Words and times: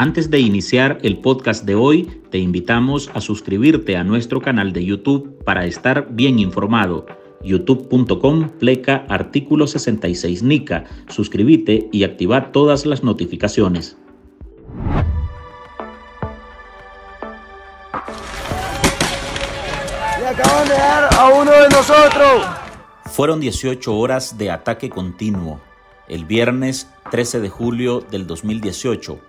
Antes 0.00 0.30
de 0.30 0.38
iniciar 0.38 1.00
el 1.02 1.18
podcast 1.18 1.64
de 1.64 1.74
hoy, 1.74 2.04
te 2.30 2.38
invitamos 2.38 3.10
a 3.14 3.20
suscribirte 3.20 3.96
a 3.96 4.04
nuestro 4.04 4.40
canal 4.40 4.72
de 4.72 4.84
YouTube 4.84 5.42
para 5.42 5.66
estar 5.66 6.06
bien 6.10 6.38
informado. 6.38 7.04
youtube.com 7.42 8.48
pleca 8.60 9.04
artículo 9.08 9.66
66 9.66 10.44
NICA. 10.44 10.84
Suscríbete 11.08 11.88
y 11.90 12.04
activa 12.04 12.52
todas 12.52 12.86
las 12.86 13.02
notificaciones. 13.02 13.96
Y 20.20 20.24
acaban 20.24 20.68
de 20.68 20.74
dar 20.74 21.08
a 21.12 21.28
uno 21.30 21.50
de 21.50 21.68
nosotros. 21.70 22.46
Fueron 23.06 23.40
18 23.40 23.98
horas 23.98 24.38
de 24.38 24.52
ataque 24.52 24.90
continuo. 24.90 25.60
El 26.06 26.24
viernes 26.24 26.86
13 27.10 27.40
de 27.40 27.48
julio 27.48 28.00
del 28.00 28.28
2018 28.28 29.27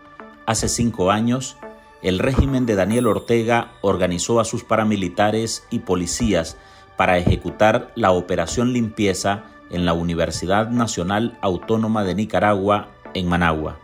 Hace 0.50 0.68
cinco 0.68 1.12
años, 1.12 1.58
el 2.02 2.18
régimen 2.18 2.66
de 2.66 2.74
Daniel 2.74 3.06
Ortega 3.06 3.74
organizó 3.82 4.40
a 4.40 4.46
sus 4.46 4.64
paramilitares 4.64 5.64
y 5.70 5.78
policías 5.78 6.58
para 6.98 7.20
ejecutar 7.20 7.92
la 7.94 8.10
operación 8.10 8.74
limpieza 8.74 9.44
en 9.70 9.86
la 9.86 9.94
Universidad 9.94 10.72
Nacional 10.72 11.38
Autónoma 11.42 12.04
de 12.04 12.16
Nicaragua 12.16 12.88
en 13.14 13.28
Managua. 13.28 13.78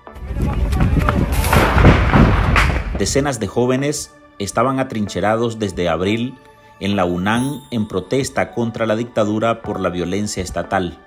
Decenas 2.98 3.40
de 3.40 3.46
jóvenes 3.46 4.16
estaban 4.40 4.80
atrincherados 4.80 5.60
desde 5.60 5.88
abril 5.88 6.34
en 6.80 6.96
la 6.96 7.06
UNAM 7.06 7.62
en 7.70 7.88
protesta 7.88 8.54
contra 8.56 8.88
la 8.88 8.96
dictadura 8.96 9.62
por 9.62 9.80
la 9.80 9.90
violencia 9.90 10.42
estatal. 10.42 10.98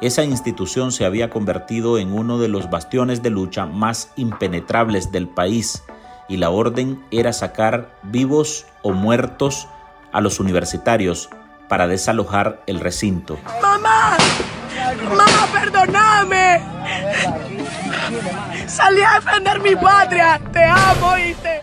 Esa 0.00 0.22
institución 0.24 0.92
se 0.92 1.04
había 1.04 1.30
convertido 1.30 1.98
en 1.98 2.12
uno 2.12 2.38
de 2.38 2.48
los 2.48 2.70
bastiones 2.70 3.22
de 3.22 3.30
lucha 3.30 3.66
más 3.66 4.12
impenetrables 4.16 5.12
del 5.12 5.28
país 5.28 5.82
y 6.28 6.36
la 6.36 6.50
orden 6.50 7.04
era 7.10 7.32
sacar 7.32 7.96
vivos 8.02 8.66
o 8.82 8.92
muertos 8.92 9.68
a 10.12 10.20
los 10.20 10.40
universitarios 10.40 11.30
para 11.68 11.86
desalojar 11.86 12.62
el 12.66 12.80
recinto. 12.80 13.38
¡Mamá! 13.60 14.16
¡Mamá, 15.08 15.48
perdóname! 15.52 16.62
Salí 18.66 19.02
a 19.02 19.20
defender 19.20 19.60
mi 19.60 19.74
patria. 19.76 20.40
Te 20.52 20.64
amo, 20.64 21.12
¿oíste? 21.12 21.62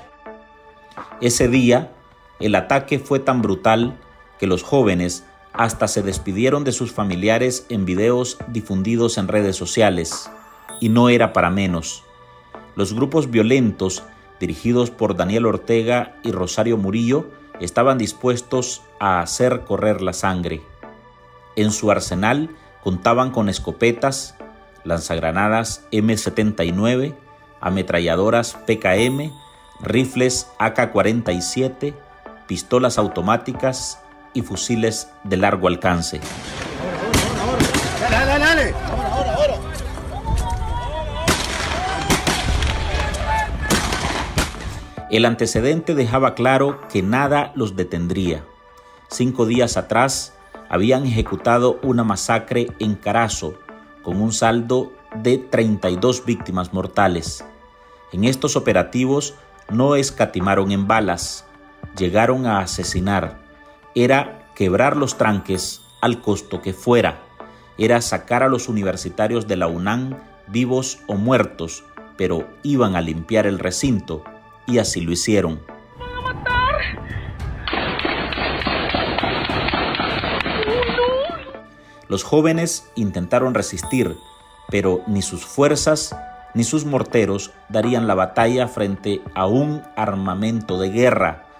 Ese 1.21 1.47
día, 1.47 1.91
el 2.39 2.55
ataque 2.55 2.99
fue 2.99 3.19
tan 3.19 3.41
brutal 3.41 3.99
que 4.39 4.47
los 4.47 4.63
jóvenes 4.63 5.25
hasta 5.53 5.87
se 5.87 6.01
despidieron 6.01 6.63
de 6.63 6.71
sus 6.71 6.91
familiares 6.91 7.65
en 7.69 7.85
videos 7.85 8.37
difundidos 8.47 9.17
en 9.17 9.27
redes 9.27 9.55
sociales. 9.55 10.29
Y 10.79 10.89
no 10.89 11.09
era 11.09 11.33
para 11.33 11.49
menos. 11.49 12.03
Los 12.75 12.93
grupos 12.93 13.29
violentos, 13.29 14.03
dirigidos 14.39 14.91
por 14.91 15.15
Daniel 15.15 15.45
Ortega 15.45 16.15
y 16.23 16.31
Rosario 16.31 16.77
Murillo, 16.77 17.27
estaban 17.59 17.97
dispuestos 17.97 18.81
a 18.99 19.21
hacer 19.21 19.61
correr 19.61 20.01
la 20.01 20.13
sangre. 20.13 20.61
En 21.55 21.71
su 21.71 21.91
arsenal 21.91 22.49
contaban 22.83 23.31
con 23.31 23.49
escopetas, 23.49 24.35
lanzagranadas 24.83 25.85
M79, 25.91 27.13
ametralladoras 27.59 28.57
PKM, 28.65 29.31
rifles 29.81 30.47
AK-47, 30.59 31.93
pistolas 32.47 32.97
automáticas 32.97 33.99
y 34.33 34.41
fusiles 34.41 35.09
de 35.23 35.37
largo 35.37 35.67
alcance. 35.67 36.19
El 45.09 45.25
antecedente 45.25 45.93
dejaba 45.93 46.35
claro 46.35 46.79
que 46.87 47.03
nada 47.03 47.51
los 47.55 47.75
detendría. 47.75 48.45
Cinco 49.09 49.45
días 49.45 49.75
atrás 49.75 50.33
habían 50.69 51.05
ejecutado 51.05 51.79
una 51.83 52.05
masacre 52.05 52.67
en 52.79 52.95
Carazo 52.95 53.59
con 54.03 54.21
un 54.21 54.31
saldo 54.31 54.93
de 55.15 55.37
32 55.37 56.23
víctimas 56.23 56.73
mortales. 56.73 57.43
En 58.13 58.23
estos 58.23 58.55
operativos 58.55 59.35
no 59.69 59.95
escatimaron 59.95 60.71
en 60.71 60.87
balas, 60.87 61.45
llegaron 61.97 62.45
a 62.45 62.59
asesinar, 62.59 63.40
era 63.95 64.49
quebrar 64.55 64.95
los 64.97 65.17
tranques 65.17 65.81
al 66.01 66.21
costo 66.21 66.61
que 66.61 66.73
fuera, 66.73 67.21
era 67.77 68.01
sacar 68.01 68.43
a 68.43 68.47
los 68.47 68.69
universitarios 68.69 69.47
de 69.47 69.57
la 69.57 69.67
UNAM 69.67 70.17
vivos 70.47 70.99
o 71.07 71.15
muertos, 71.15 71.83
pero 72.17 72.47
iban 72.63 72.95
a 72.95 73.01
limpiar 73.01 73.47
el 73.47 73.59
recinto 73.59 74.23
y 74.67 74.77
así 74.77 75.01
lo 75.01 75.11
hicieron. 75.11 75.61
Los 82.07 82.23
jóvenes 82.23 82.91
intentaron 82.95 83.53
resistir, 83.53 84.17
pero 84.69 85.01
ni 85.07 85.21
sus 85.21 85.45
fuerzas 85.45 86.15
ni 86.53 86.65
sus 86.65 86.83
morteros 86.85 87.51
darían 87.69 88.07
la 88.07 88.15
batalla 88.15 88.67
frente 88.67 89.21
a 89.33 89.45
un 89.47 89.81
armamento 89.95 90.77
de 90.77 90.89
guerra 90.89 91.50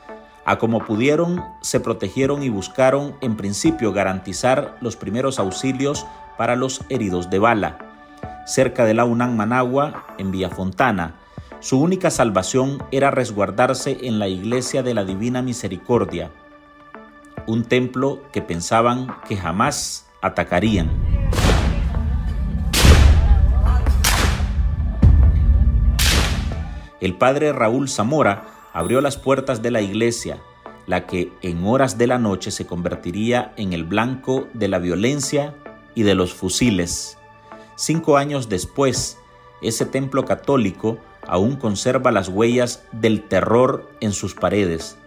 a 0.52 0.58
como 0.58 0.86
pudieron, 0.86 1.46
se 1.62 1.80
protegieron 1.80 2.44
y 2.44 2.50
buscaron 2.50 3.16
en 3.22 3.38
principio 3.38 3.94
garantizar 3.94 4.76
los 4.82 4.98
primeros 4.98 5.40
auxilios 5.40 6.06
para 6.38 6.58
los 6.58 6.82
heridos 6.90 7.30
de 7.30 7.40
bala. 7.40 7.78
Cerca 8.46 8.84
de 8.84 8.94
la 8.94 9.06
UNAM 9.06 9.38
Managua, 9.38 10.08
en 10.18 10.52
Fontana, 10.52 11.16
su 11.62 11.80
única 11.80 12.12
salvación 12.12 12.84
era 12.92 13.12
resguardarse 13.12 14.00
en 14.02 14.20
la 14.20 14.28
iglesia 14.28 14.84
de 14.84 14.94
la 14.94 15.06
Divina 15.06 15.42
Misericordia, 15.42 16.32
un 17.48 17.64
templo 17.64 18.22
que 18.34 18.42
pensaban 18.42 19.08
que 19.30 19.38
jamás 19.38 20.06
atacarían. 20.22 20.92
El 27.00 27.18
padre 27.18 27.54
Raúl 27.54 27.88
Zamora 27.88 28.51
abrió 28.74 29.02
las 29.02 29.18
puertas 29.18 29.62
de 29.62 29.72
la 29.72 29.82
iglesia, 29.82 30.40
la 30.88 31.06
que 31.06 31.32
en 31.42 31.66
horas 31.66 31.98
de 31.98 32.08
la 32.08 32.18
noche 32.18 32.52
se 32.52 32.66
convertiría 32.66 33.54
en 33.58 33.74
el 33.74 33.84
blanco 33.84 34.48
de 34.54 34.68
la 34.68 34.80
violencia 34.80 35.54
y 35.96 36.04
de 36.04 36.16
los 36.16 36.34
fusiles. 36.34 37.18
Cinco 37.76 38.18
años 38.18 38.50
después, 38.50 39.18
ese 39.62 39.86
templo 39.86 40.26
católico 40.26 40.98
aún 41.28 41.56
conserva 41.56 42.12
las 42.12 42.30
huellas 42.30 42.84
del 42.92 43.24
terror 43.24 43.90
en 44.00 44.12
sus 44.12 44.34
paredes. 44.34 44.98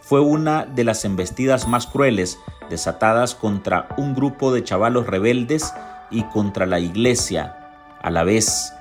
Fue 0.00 0.20
una 0.20 0.66
de 0.66 0.84
las 0.84 1.04
embestidas 1.04 1.66
más 1.66 1.86
crueles 1.86 2.38
desatadas 2.68 3.34
contra 3.34 3.88
un 3.96 4.14
grupo 4.14 4.52
de 4.52 4.62
chavalos 4.62 5.06
rebeldes 5.06 5.72
y 6.10 6.22
contra 6.24 6.66
la 6.66 6.78
iglesia. 6.78 7.56
A 8.02 8.10
la 8.10 8.22
vez, 8.22 8.72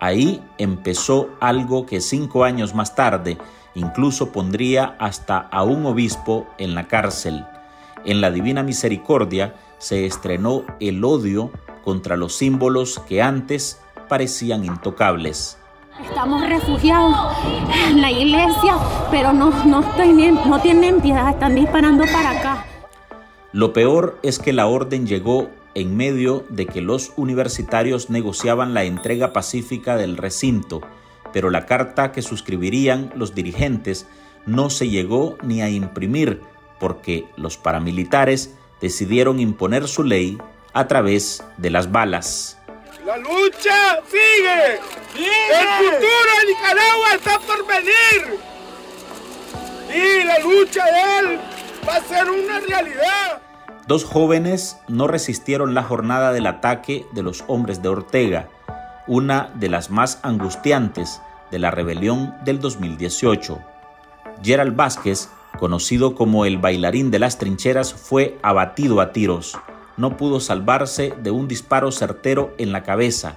ahí 0.00 0.42
empezó 0.58 1.30
algo 1.40 1.86
que 1.86 2.00
cinco 2.00 2.44
años 2.44 2.74
más 2.74 2.94
tarde 2.94 3.38
incluso 3.74 4.32
pondría 4.32 4.96
hasta 4.98 5.38
a 5.38 5.62
un 5.62 5.86
obispo 5.86 6.46
en 6.58 6.74
la 6.74 6.88
cárcel. 6.88 7.44
En 8.04 8.20
la 8.20 8.30
Divina 8.30 8.62
Misericordia 8.62 9.54
se 9.78 10.06
estrenó 10.06 10.64
el 10.80 11.04
odio 11.04 11.50
contra 11.84 12.16
los 12.16 12.34
símbolos 12.34 13.00
que 13.08 13.22
antes 13.22 13.80
parecían 14.08 14.64
intocables. 14.64 15.58
Estamos 16.02 16.48
refugiados 16.48 17.16
en 17.88 18.00
la 18.00 18.10
iglesia, 18.10 18.76
pero 19.10 19.32
no, 19.32 19.50
no, 19.64 19.82
no 19.82 20.60
tienen 20.60 21.00
piedad, 21.00 21.28
están 21.28 21.54
disparando 21.54 22.04
para 22.04 22.30
acá. 22.30 22.66
Lo 23.52 23.72
peor 23.72 24.18
es 24.22 24.38
que 24.38 24.52
la 24.52 24.66
orden 24.66 25.06
llegó 25.06 25.50
en 25.74 25.96
medio 25.96 26.44
de 26.48 26.66
que 26.66 26.80
los 26.80 27.12
universitarios 27.16 28.10
negociaban 28.10 28.74
la 28.74 28.84
entrega 28.84 29.32
pacífica 29.32 29.96
del 29.96 30.16
recinto 30.16 30.80
pero 31.32 31.50
la 31.50 31.66
carta 31.66 32.12
que 32.12 32.22
suscribirían 32.22 33.12
los 33.14 33.34
dirigentes 33.34 34.06
no 34.46 34.70
se 34.70 34.88
llegó 34.88 35.38
ni 35.42 35.62
a 35.62 35.68
imprimir 35.68 36.40
porque 36.78 37.26
los 37.36 37.56
paramilitares 37.56 38.54
decidieron 38.80 39.38
imponer 39.38 39.86
su 39.86 40.02
ley 40.02 40.38
a 40.72 40.88
través 40.88 41.44
de 41.56 41.70
las 41.70 41.92
balas. 41.92 42.58
La 43.06 43.16
lucha 43.16 44.00
sigue. 44.06 44.80
El 45.14 45.68
futuro 45.78 46.30
de 46.38 46.52
Nicaragua 46.52 47.14
está 47.14 47.38
por 47.40 47.66
venir. 47.66 48.38
Y 49.94 50.24
la 50.24 50.38
lucha 50.38 50.84
de 50.84 51.18
él 51.18 51.40
va 51.86 51.96
a 51.96 52.00
ser 52.00 52.30
una 52.30 52.60
realidad. 52.60 53.42
Dos 53.86 54.04
jóvenes 54.04 54.76
no 54.88 55.08
resistieron 55.08 55.74
la 55.74 55.82
jornada 55.82 56.32
del 56.32 56.46
ataque 56.46 57.06
de 57.12 57.22
los 57.22 57.44
hombres 57.48 57.82
de 57.82 57.88
Ortega 57.88 58.48
una 59.06 59.50
de 59.54 59.68
las 59.68 59.90
más 59.90 60.20
angustiantes 60.22 61.20
de 61.50 61.58
la 61.58 61.70
rebelión 61.70 62.34
del 62.44 62.60
2018. 62.60 63.58
Gerald 64.42 64.76
Vázquez, 64.76 65.28
conocido 65.58 66.14
como 66.14 66.44
el 66.44 66.58
bailarín 66.58 67.10
de 67.10 67.18
las 67.18 67.38
trincheras, 67.38 67.92
fue 67.92 68.38
abatido 68.42 69.00
a 69.00 69.12
tiros. 69.12 69.58
No 69.96 70.16
pudo 70.16 70.40
salvarse 70.40 71.14
de 71.22 71.30
un 71.30 71.48
disparo 71.48 71.92
certero 71.92 72.54
en 72.58 72.72
la 72.72 72.82
cabeza. 72.82 73.36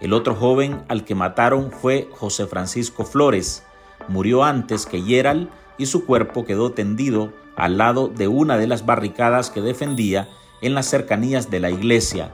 El 0.00 0.12
otro 0.12 0.34
joven 0.34 0.84
al 0.88 1.04
que 1.04 1.14
mataron 1.14 1.72
fue 1.72 2.08
José 2.12 2.46
Francisco 2.46 3.04
Flores. 3.04 3.64
Murió 4.08 4.44
antes 4.44 4.84
que 4.84 5.02
Yeral 5.02 5.50
y 5.78 5.86
su 5.86 6.04
cuerpo 6.04 6.44
quedó 6.44 6.72
tendido 6.72 7.32
al 7.56 7.78
lado 7.78 8.08
de 8.08 8.28
una 8.28 8.58
de 8.58 8.66
las 8.66 8.84
barricadas 8.84 9.50
que 9.50 9.62
defendía 9.62 10.28
en 10.60 10.74
las 10.74 10.86
cercanías 10.86 11.50
de 11.50 11.60
la 11.60 11.70
iglesia. 11.70 12.32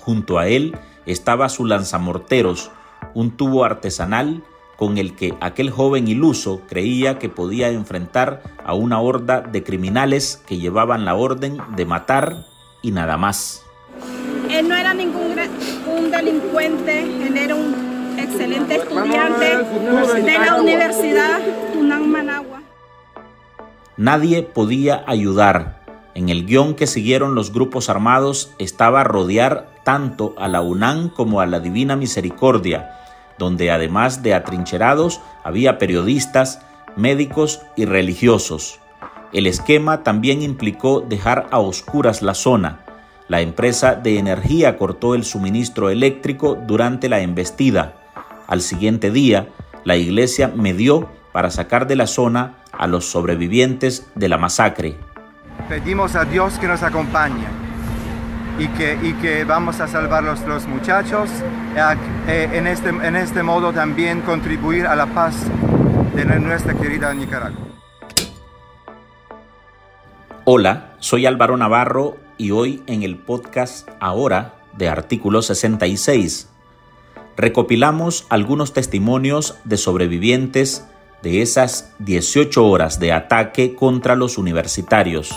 Junto 0.00 0.38
a 0.38 0.48
él 0.48 0.74
estaba 1.06 1.48
su 1.48 1.64
lanzamorteros, 1.64 2.70
un 3.14 3.32
tubo 3.32 3.64
artesanal 3.64 4.42
con 4.76 4.98
el 4.98 5.14
que 5.14 5.34
aquel 5.40 5.70
joven 5.70 6.08
iluso 6.08 6.62
creía 6.68 7.18
que 7.18 7.28
podía 7.28 7.68
enfrentar 7.68 8.42
a 8.64 8.74
una 8.74 9.00
horda 9.00 9.40
de 9.40 9.62
criminales 9.62 10.42
que 10.46 10.58
llevaban 10.58 11.04
la 11.04 11.14
orden 11.14 11.58
de 11.76 11.86
matar 11.86 12.46
y 12.82 12.90
nada 12.90 13.16
más. 13.16 13.62
Él 14.50 14.68
no 14.68 14.74
era 14.74 14.92
ningún 14.92 15.36
un 15.86 16.10
delincuente, 16.10 17.00
él 17.00 17.36
era 17.36 17.54
un 17.54 18.18
excelente 18.18 18.76
estudiante 18.76 19.58
de 20.22 20.38
la 20.38 20.56
Universidad 20.60 21.40
Tunán 21.72 22.10
Managua. 22.10 22.62
Nadie 23.96 24.42
podía 24.42 25.04
ayudar. 25.06 25.80
En 26.14 26.28
el 26.28 26.44
guion 26.44 26.74
que 26.74 26.86
siguieron 26.86 27.34
los 27.34 27.52
grupos 27.52 27.88
armados 27.88 28.52
estaba 28.58 29.04
rodear 29.04 29.71
tanto 29.84 30.34
a 30.38 30.48
la 30.48 30.60
UNAM 30.60 31.08
como 31.08 31.40
a 31.40 31.46
la 31.46 31.60
Divina 31.60 31.96
Misericordia, 31.96 32.98
donde 33.38 33.70
además 33.70 34.22
de 34.22 34.34
atrincherados 34.34 35.20
había 35.44 35.78
periodistas, 35.78 36.60
médicos 36.96 37.62
y 37.76 37.84
religiosos. 37.84 38.80
El 39.32 39.46
esquema 39.46 40.02
también 40.02 40.42
implicó 40.42 41.00
dejar 41.00 41.48
a 41.50 41.58
oscuras 41.58 42.22
la 42.22 42.34
zona. 42.34 42.80
La 43.28 43.40
empresa 43.40 43.94
de 43.94 44.18
energía 44.18 44.76
cortó 44.76 45.14
el 45.14 45.24
suministro 45.24 45.88
eléctrico 45.88 46.56
durante 46.66 47.08
la 47.08 47.20
embestida. 47.20 47.94
Al 48.46 48.60
siguiente 48.60 49.10
día, 49.10 49.48
la 49.84 49.96
iglesia 49.96 50.48
medió 50.54 51.08
para 51.32 51.50
sacar 51.50 51.86
de 51.86 51.96
la 51.96 52.06
zona 52.06 52.58
a 52.72 52.86
los 52.86 53.06
sobrevivientes 53.06 54.06
de 54.14 54.28
la 54.28 54.36
masacre. 54.36 54.96
Pedimos 55.68 56.14
a 56.14 56.24
Dios 56.24 56.58
que 56.58 56.68
nos 56.68 56.82
acompañe 56.82 57.71
y 58.58 58.68
que, 58.68 58.98
y 59.02 59.12
que 59.14 59.44
vamos 59.44 59.80
a 59.80 59.88
salvar 59.88 60.22
los, 60.22 60.40
los 60.42 60.66
muchachos, 60.66 61.30
en, 62.26 62.66
este, 62.66 62.90
en 62.90 63.16
este 63.16 63.42
modo 63.42 63.72
también 63.72 64.20
contribuir 64.20 64.86
a 64.86 64.96
la 64.96 65.06
paz 65.06 65.34
de 66.14 66.24
nuestra 66.24 66.74
querida 66.74 67.12
Nicaragua. 67.14 67.58
Hola, 70.44 70.94
soy 70.98 71.26
Álvaro 71.26 71.56
Navarro 71.56 72.16
y 72.36 72.50
hoy 72.50 72.82
en 72.86 73.02
el 73.02 73.16
podcast 73.16 73.88
Ahora 74.00 74.54
de 74.76 74.88
Artículo 74.88 75.40
66 75.40 76.48
recopilamos 77.36 78.26
algunos 78.28 78.72
testimonios 78.72 79.56
de 79.64 79.76
sobrevivientes 79.76 80.86
de 81.22 81.42
esas 81.42 81.92
18 82.00 82.66
horas 82.66 82.98
de 82.98 83.12
ataque 83.12 83.74
contra 83.74 84.16
los 84.16 84.38
universitarios. 84.38 85.32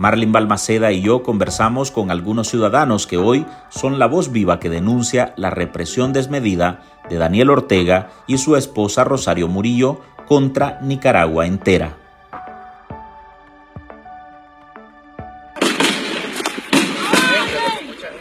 Marlin 0.00 0.32
Balmaceda 0.32 0.92
y 0.92 1.02
yo 1.02 1.22
conversamos 1.22 1.90
con 1.90 2.10
algunos 2.10 2.48
ciudadanos 2.48 3.06
que 3.06 3.18
hoy 3.18 3.44
son 3.68 3.98
la 3.98 4.06
voz 4.06 4.32
viva 4.32 4.58
que 4.58 4.70
denuncia 4.70 5.34
la 5.36 5.50
represión 5.50 6.14
desmedida 6.14 6.80
de 7.10 7.18
Daniel 7.18 7.50
Ortega 7.50 8.08
y 8.26 8.38
su 8.38 8.56
esposa 8.56 9.04
Rosario 9.04 9.46
Murillo 9.46 10.00
contra 10.26 10.80
Nicaragua 10.80 11.44
entera. 11.44 11.98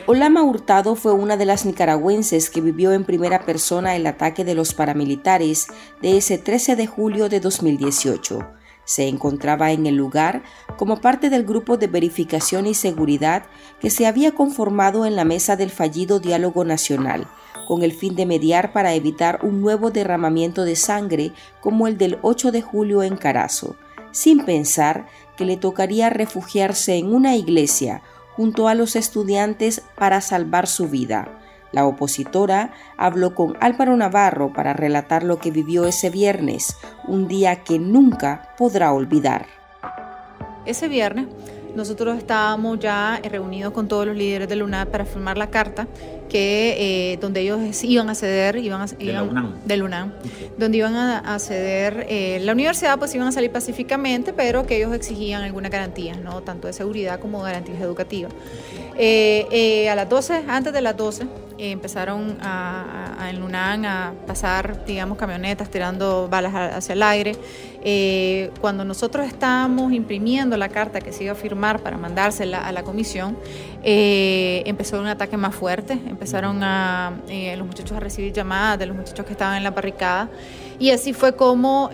Olama 0.05 0.43
Hurtado 0.43 0.97
fue 0.97 1.13
una 1.13 1.37
de 1.37 1.45
las 1.45 1.65
nicaragüenses 1.65 2.49
que 2.49 2.59
vivió 2.59 2.91
en 2.91 3.05
primera 3.05 3.45
persona 3.45 3.95
el 3.95 4.05
ataque 4.05 4.43
de 4.43 4.53
los 4.53 4.73
paramilitares 4.73 5.67
de 6.01 6.17
ese 6.17 6.37
13 6.37 6.75
de 6.75 6.87
julio 6.87 7.29
de 7.29 7.39
2018. 7.39 8.58
Se 8.89 9.07
encontraba 9.07 9.71
en 9.71 9.85
el 9.85 9.93
lugar 9.93 10.41
como 10.75 10.99
parte 10.99 11.29
del 11.29 11.45
grupo 11.45 11.77
de 11.77 11.85
verificación 11.85 12.65
y 12.65 12.73
seguridad 12.73 13.43
que 13.79 13.91
se 13.91 14.07
había 14.07 14.31
conformado 14.31 15.05
en 15.05 15.15
la 15.15 15.25
mesa 15.25 15.55
del 15.55 15.69
fallido 15.69 16.19
diálogo 16.19 16.65
nacional, 16.65 17.27
con 17.67 17.83
el 17.83 17.91
fin 17.91 18.15
de 18.15 18.25
mediar 18.25 18.73
para 18.73 18.95
evitar 18.95 19.41
un 19.43 19.61
nuevo 19.61 19.91
derramamiento 19.91 20.65
de 20.65 20.75
sangre 20.75 21.33
como 21.61 21.85
el 21.85 21.99
del 21.99 22.17
8 22.23 22.51
de 22.51 22.63
julio 22.63 23.03
en 23.03 23.15
Carazo, 23.15 23.75
sin 24.09 24.43
pensar 24.43 25.05
que 25.37 25.45
le 25.45 25.55
tocaría 25.55 26.09
refugiarse 26.09 26.95
en 26.95 27.13
una 27.13 27.35
iglesia 27.35 28.01
junto 28.35 28.67
a 28.67 28.73
los 28.73 28.95
estudiantes 28.95 29.83
para 29.97 30.19
salvar 30.19 30.65
su 30.65 30.87
vida. 30.87 31.38
La 31.71 31.85
opositora 31.85 32.71
habló 32.97 33.35
con 33.35 33.55
Álvaro 33.61 33.95
Navarro 33.95 34.53
para 34.53 34.73
relatar 34.73 35.23
lo 35.23 35.39
que 35.39 35.51
vivió 35.51 35.85
ese 35.85 36.09
viernes, 36.09 36.75
un 37.07 37.27
día 37.27 37.63
que 37.63 37.79
nunca 37.79 38.53
podrá 38.57 38.91
olvidar. 38.91 39.45
Ese 40.65 40.87
viernes 40.87 41.27
nosotros 41.75 42.17
estábamos 42.17 42.79
ya 42.79 43.19
reunidos 43.23 43.73
con 43.73 43.87
todos 43.87 44.07
los 44.07 44.15
líderes 44.15 44.49
de 44.49 44.61
UNAD 44.61 44.87
para 44.87 45.05
firmar 45.05 45.37
la 45.37 45.47
carta 45.47 45.87
que 46.29 47.13
eh, 47.13 47.17
donde 47.17 47.41
ellos 47.41 47.83
iban 47.83 48.09
a 48.09 48.15
ceder, 48.15 48.57
iban 48.57 48.81
a, 48.81 48.85
de 48.85 49.77
la 49.77 49.83
UNAM, 49.83 50.13
donde 50.57 50.77
iban 50.77 50.95
a, 50.95 51.39
ceder 51.39 52.05
eh, 52.07 52.39
la 52.43 52.53
universidad, 52.53 52.99
pues 52.99 53.15
iban 53.15 53.27
a 53.27 53.31
salir 53.31 53.51
pacíficamente, 53.51 54.31
pero 54.31 54.65
que 54.65 54.77
ellos 54.77 54.93
exigían 54.93 55.41
algunas 55.41 55.71
garantías, 55.71 56.19
¿no? 56.19 56.41
tanto 56.41 56.67
de 56.67 56.73
seguridad 56.73 57.19
como 57.19 57.41
garantías 57.41 57.81
educativas. 57.81 58.31
Eh, 58.95 59.89
a 59.89 59.95
las 59.95 60.07
12, 60.07 60.43
antes 60.47 60.71
de 60.71 60.81
las 60.81 60.95
12, 60.95 61.25
empezaron 61.59 62.37
a, 62.41 63.27
en 63.29 63.39
Lunán 63.39 63.85
a 63.85 64.13
pasar, 64.25 64.85
digamos, 64.85 65.17
camionetas 65.17 65.69
tirando 65.69 66.27
balas 66.29 66.53
hacia 66.53 66.93
el 66.93 67.03
aire. 67.03 67.35
Eh, 67.81 68.51
cuando 68.59 68.83
nosotros 68.85 69.27
estábamos 69.27 69.93
imprimiendo 69.93 70.57
la 70.57 70.69
carta 70.69 71.01
que 71.01 71.11
se 71.11 71.25
iba 71.25 71.33
a 71.33 71.35
firmar 71.35 71.81
para 71.81 71.97
mandársela 71.97 72.65
a 72.65 72.71
la 72.71 72.83
comisión, 72.83 73.37
eh, 73.83 74.63
empezó 74.65 74.99
un 74.99 75.07
ataque 75.07 75.37
más 75.37 75.55
fuerte. 75.55 75.93
Empezaron 75.93 76.63
a 76.63 77.13
eh, 77.27 77.55
los 77.57 77.67
muchachos 77.67 77.95
a 77.97 77.99
recibir 77.99 78.33
llamadas 78.33 78.79
de 78.79 78.85
los 78.85 78.95
muchachos 78.95 79.25
que 79.25 79.33
estaban 79.33 79.57
en 79.57 79.63
la 79.63 79.71
barricada. 79.71 80.29
Y 80.79 80.91
así 80.91 81.13
fue 81.13 81.35
como 81.35 81.89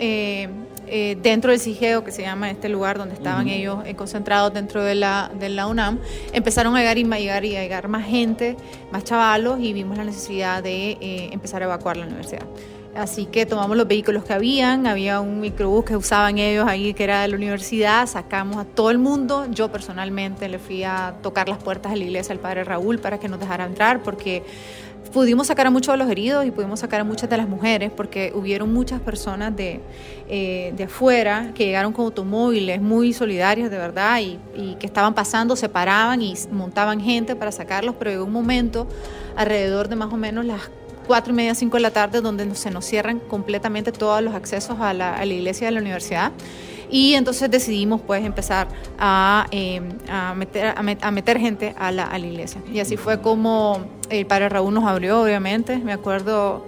eh, 0.87 1.17
dentro 1.21 1.51
del 1.51 1.59
CIGEO, 1.59 2.03
que 2.03 2.11
se 2.11 2.21
llama 2.21 2.49
este 2.51 2.69
lugar 2.69 2.97
donde 2.97 3.15
estaban 3.15 3.47
ellos 3.47 3.79
eh, 3.85 3.95
concentrados 3.95 4.53
dentro 4.53 4.83
de 4.83 4.95
la, 4.95 5.31
de 5.37 5.49
la 5.49 5.67
UNAM, 5.67 5.99
empezaron 6.33 6.75
a 6.75 6.79
llegar 6.79 6.97
y 6.97 7.03
a 7.03 7.17
llegar 7.17 7.45
y 7.45 7.55
a 7.55 7.61
llegar 7.61 7.87
más 7.87 8.05
gente, 8.05 8.57
más 8.91 9.03
chavalos, 9.03 9.59
y 9.59 9.73
vimos 9.73 9.97
la 9.97 10.03
necesidad 10.03 10.63
de 10.63 10.91
eh, 10.91 11.29
empezar 11.31 11.61
a 11.61 11.65
evacuar 11.65 11.97
la 11.97 12.05
universidad. 12.05 12.45
Así 12.95 13.25
que 13.25 13.45
tomamos 13.45 13.75
los 13.75 13.87
vehículos 13.89 14.23
que 14.23 14.31
habían, 14.31 14.87
había 14.87 15.19
un 15.19 15.41
microbús 15.41 15.83
que 15.83 15.97
usaban 15.97 16.37
ellos 16.37 16.65
ahí 16.65 16.93
que 16.93 17.03
era 17.03 17.23
de 17.23 17.27
la 17.27 17.35
universidad, 17.35 18.07
sacamos 18.07 18.55
a 18.55 18.63
todo 18.63 18.89
el 18.89 18.99
mundo, 18.99 19.47
yo 19.51 19.69
personalmente 19.69 20.47
le 20.47 20.59
fui 20.59 20.85
a 20.85 21.15
tocar 21.21 21.49
las 21.49 21.61
puertas 21.61 21.91
de 21.91 21.97
la 21.97 22.05
iglesia 22.05 22.31
al 22.31 22.39
padre 22.39 22.63
Raúl 22.63 22.99
para 22.99 23.19
que 23.19 23.27
nos 23.27 23.37
dejara 23.41 23.65
entrar 23.65 24.01
porque 24.01 24.43
pudimos 25.11 25.47
sacar 25.47 25.67
a 25.67 25.69
muchos 25.69 25.93
de 25.93 25.97
los 25.97 26.09
heridos 26.09 26.45
y 26.45 26.51
pudimos 26.51 26.79
sacar 26.79 27.01
a 27.01 27.03
muchas 27.03 27.29
de 27.29 27.37
las 27.37 27.47
mujeres 27.47 27.91
porque 27.95 28.31
hubieron 28.35 28.73
muchas 28.73 29.01
personas 29.01 29.55
de, 29.55 29.81
eh, 30.27 30.73
de 30.75 30.83
afuera 30.83 31.51
que 31.55 31.65
llegaron 31.65 31.93
con 31.93 32.05
automóviles 32.05 32.81
muy 32.81 33.13
solidarios 33.13 33.69
de 33.69 33.77
verdad 33.77 34.19
y, 34.19 34.39
y, 34.55 34.75
que 34.75 34.85
estaban 34.85 35.13
pasando, 35.13 35.55
se 35.55 35.69
paraban 35.69 36.21
y 36.21 36.33
montaban 36.51 36.99
gente 36.99 37.35
para 37.35 37.51
sacarlos, 37.51 37.95
pero 37.97 38.11
llegó 38.11 38.25
un 38.25 38.33
momento 38.33 38.87
alrededor 39.35 39.87
de 39.89 39.95
más 39.95 40.11
o 40.11 40.17
menos 40.17 40.45
las 40.45 40.61
cuatro 41.07 41.33
y 41.33 41.35
media, 41.35 41.55
cinco 41.55 41.77
de 41.77 41.81
la 41.81 41.91
tarde 41.91 42.21
donde 42.21 42.53
se 42.55 42.71
nos 42.71 42.85
cierran 42.85 43.19
completamente 43.19 43.91
todos 43.91 44.21
los 44.21 44.33
accesos 44.33 44.79
a 44.79 44.89
a 44.89 44.93
la 44.93 45.25
iglesia 45.25 45.67
de 45.67 45.71
la 45.71 45.81
universidad 45.81 46.31
y 46.89 47.15
entonces 47.15 47.49
decidimos 47.49 48.01
pues 48.01 48.25
empezar 48.25 48.67
a, 48.99 49.47
eh, 49.51 49.81
a, 50.09 50.33
meter, 50.33 50.73
a, 50.75 51.11
meter 51.11 51.39
gente 51.39 51.75
a 51.77 51.91
la, 51.91 52.05
a 52.05 52.17
la, 52.17 52.25
iglesia. 52.25 52.61
Y 52.71 52.79
así 52.79 52.97
fue 52.97 53.21
como 53.21 53.85
el 54.09 54.25
padre 54.25 54.49
Raúl 54.49 54.73
nos 54.73 54.83
abrió, 54.83 55.21
obviamente. 55.21 55.77
Me 55.77 55.93
acuerdo, 55.93 56.65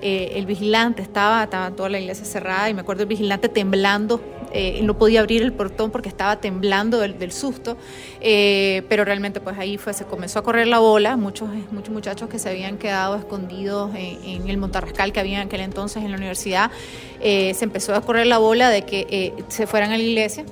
eh, 0.00 0.32
el 0.36 0.46
vigilante 0.46 1.02
estaba, 1.02 1.44
estaba 1.44 1.70
toda 1.70 1.88
la 1.88 2.00
iglesia 2.00 2.24
cerrada 2.24 2.68
y 2.70 2.74
me 2.74 2.80
acuerdo 2.80 3.02
el 3.02 3.08
vigilante 3.08 3.48
temblando 3.48 4.20
eh, 4.52 4.80
no 4.82 4.98
podía 4.98 5.20
abrir 5.20 5.42
el 5.42 5.52
portón 5.52 5.90
porque 5.90 6.08
estaba 6.08 6.36
temblando 6.36 6.98
del, 6.98 7.32
susto, 7.32 7.76
eh, 8.20 8.82
pero 8.88 9.04
realmente 9.04 9.40
pues 9.40 9.58
ahí 9.58 9.78
fue, 9.78 9.94
se 9.94 10.04
comenzó 10.04 10.40
a 10.40 10.42
correr 10.42 10.66
la 10.66 10.78
bola, 10.78 11.16
muchos, 11.16 11.48
muchos 11.70 11.92
muchachos 11.92 12.28
que 12.28 12.38
se 12.38 12.50
habían 12.50 12.76
quedado 12.76 13.16
escondidos 13.16 13.90
en, 13.94 14.48
el 14.48 14.58
Montarrascal 14.58 15.12
que 15.12 15.20
había 15.20 15.40
en 15.40 15.46
aquel 15.46 15.60
entonces 15.60 16.02
en 16.02 16.10
la 16.10 16.16
universidad, 16.16 16.70
eh, 17.20 17.54
se 17.54 17.64
empezó 17.64 17.94
a 17.94 18.02
correr 18.02 18.26
la 18.26 18.38
bola 18.38 18.68
de 18.68 18.82
que 18.82 19.32
se 19.48 19.66
fueran 19.66 19.92
a 19.92 19.96
la 19.96 20.02
iglesia. 20.02 20.44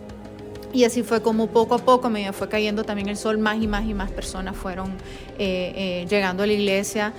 Y 0.73 0.85
así 0.85 1.03
fue 1.03 1.21
como 1.21 1.49
poco 1.49 1.75
a 1.75 1.79
poco, 1.79 2.07
a 2.07 2.11
medida 2.11 2.33
fue 2.33 2.49
cayendo 2.49 2.85
también 2.85 3.09
el 3.09 3.17
sol, 3.17 3.39
más 3.39 3.61
y 3.61 3.67
más 3.67 3.87
y 3.87 3.93
más 3.93 4.13
personas 4.13 4.57
fueron 4.57 4.97
llegando 5.37 6.45
a 6.45 6.47
la 6.47 6.53
iglesia. 6.53 7.13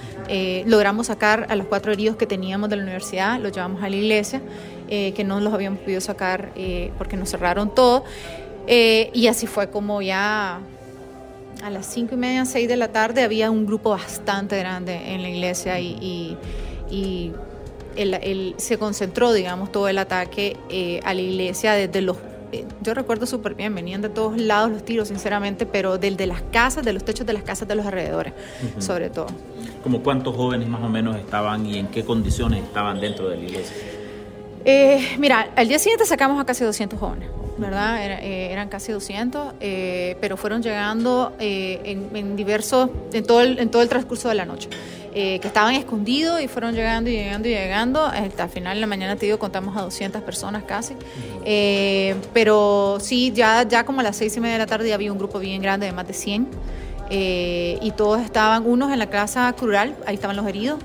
logramos 0.66 1.08
sacar 1.08 1.48
a 1.50 1.56
los 1.58 1.68
cuatro 1.68 1.92
heridos 1.92 2.16
que 2.16 2.26
teníamos 2.26 2.70
de 2.70 2.78
la 2.78 2.84
universidad, 2.84 3.42
los 3.42 3.52
llevamos 3.52 3.84
a 3.84 3.90
la 3.90 3.96
iglesia 3.98 4.42
eh, 4.94 5.14
que 5.14 5.24
no 5.24 5.40
los 5.40 5.54
habíamos 5.54 5.80
podido 5.80 6.02
sacar 6.02 6.52
eh, 6.58 6.92
porque 6.98 7.16
nos 7.16 7.30
cerraron 7.30 7.74
todo. 7.74 8.04
Eh, 8.68 9.10
y 9.14 9.28
así 9.28 9.48
fue 9.48 9.70
como 9.70 10.02
ya 10.02 10.60
a 11.64 11.70
las 11.70 11.86
cinco 11.86 12.16
y 12.16 12.18
media, 12.18 12.44
seis 12.44 12.68
de 12.68 12.76
la 12.76 12.90
tarde, 12.90 13.24
había 13.24 13.52
un 13.52 13.66
grupo 13.66 13.92
bastante 13.92 14.60
grande 14.60 15.14
en 15.14 15.22
la 15.22 15.30
iglesia 15.30 15.80
y, 15.80 16.38
y, 16.92 17.32
se 18.58 18.78
concentró, 18.78 19.32
digamos, 19.32 19.72
todo 19.72 19.88
el 19.88 19.98
ataque 19.98 20.58
a 21.06 21.14
la 21.14 21.22
iglesia 21.22 21.72
desde 21.72 22.02
los 22.02 22.18
yo 22.82 22.94
recuerdo 22.94 23.26
súper 23.26 23.56
bien, 23.56 23.74
venían 23.74 24.02
de 24.02 24.10
todos 24.10 24.38
lados 24.38 24.72
los 24.72 24.84
tiros, 24.84 25.08
sinceramente, 25.08 25.66
pero 25.66 25.98
del 25.98 26.18
de 26.18 26.28
las 26.28 26.42
casas, 26.42 26.84
de 26.84 26.92
los 26.92 27.06
techos 27.06 27.26
de 27.26 27.32
las 27.32 27.44
casas 27.44 27.66
de 27.66 27.76
los 27.76 27.86
alrededores, 27.86 28.34
sobre 28.78 29.10
todo. 29.10 29.28
¿Como 29.84 30.04
cuántos 30.04 30.36
jóvenes 30.36 30.68
más 30.68 30.84
o 30.84 30.90
menos 30.90 31.16
estaban 31.16 31.66
y 31.66 31.78
en 31.78 31.88
qué 31.88 32.04
condiciones 32.04 32.62
estaban 32.62 33.00
dentro 33.00 33.30
de 33.30 33.38
la 33.38 33.44
iglesia? 33.44 34.01
Eh, 34.66 35.16
mira, 35.18 35.50
al 35.56 35.68
día 35.68 35.80
siguiente 35.80 36.06
sacamos 36.06 36.40
a 36.42 36.46
casi 36.46 36.64
200 36.64 37.00
jóvenes, 37.00 37.30
¿verdad? 37.58 38.04
Eh, 38.04 38.52
eran 38.52 38.70
casi 38.70 38.92
200, 38.92 39.56
pero 40.20 40.38
fueron 40.38 40.62
llegando 40.62 41.34
en, 41.40 42.36
diversos, 42.36 42.90
en 43.14 43.26
todo, 43.26 43.42
el, 43.42 43.60
en 43.60 43.70
todo 43.70 43.82
el 43.82 43.90
transcurso 43.90 44.30
de 44.30 44.36
la 44.36 44.46
noche. 44.46 44.70
Eh, 45.14 45.40
que 45.40 45.48
estaban 45.50 45.76
escondidos 45.76 46.42
y 46.42 46.48
fueron 46.48 46.74
llegando 46.74 47.10
y 47.10 47.14
llegando 47.14 47.50
y 47.50 47.52
llegando. 47.52 48.06
Hasta 48.06 48.44
el 48.46 48.50
final 48.50 48.76
de 48.76 48.82
la 48.82 48.88
mañana, 48.88 49.18
te 49.18 49.26
digo, 49.26 49.40
contamos 49.40 49.76
a 49.76 49.82
200 49.82 50.22
personas 50.22 50.64
casi. 50.64 50.96
Eh, 51.44 52.16
pero 52.34 52.98
sí, 53.02 53.34
ya, 53.36 53.64
ya 53.68 53.84
como 53.84 54.00
a 54.00 54.04
las 54.04 54.16
seis 54.16 54.36
y 54.38 54.40
media 54.40 54.54
de 54.54 54.60
la 54.60 54.68
tarde 54.68 54.94
había 54.94 55.12
un 55.12 55.18
grupo 55.18 55.40
bien 55.40 55.62
grande 55.62 55.86
de 55.86 55.92
más 55.92 56.08
de 56.08 56.14
100. 56.14 56.48
Eh, 57.10 57.78
y 57.82 57.92
todos 57.92 58.22
estaban, 58.22 58.66
unos 58.66 58.90
en 58.94 59.00
la 59.00 59.10
casa 59.10 59.54
rural, 59.60 59.98
ahí 60.06 60.16
estaban 60.16 60.38
los 60.38 60.48
heridos, 60.48 60.80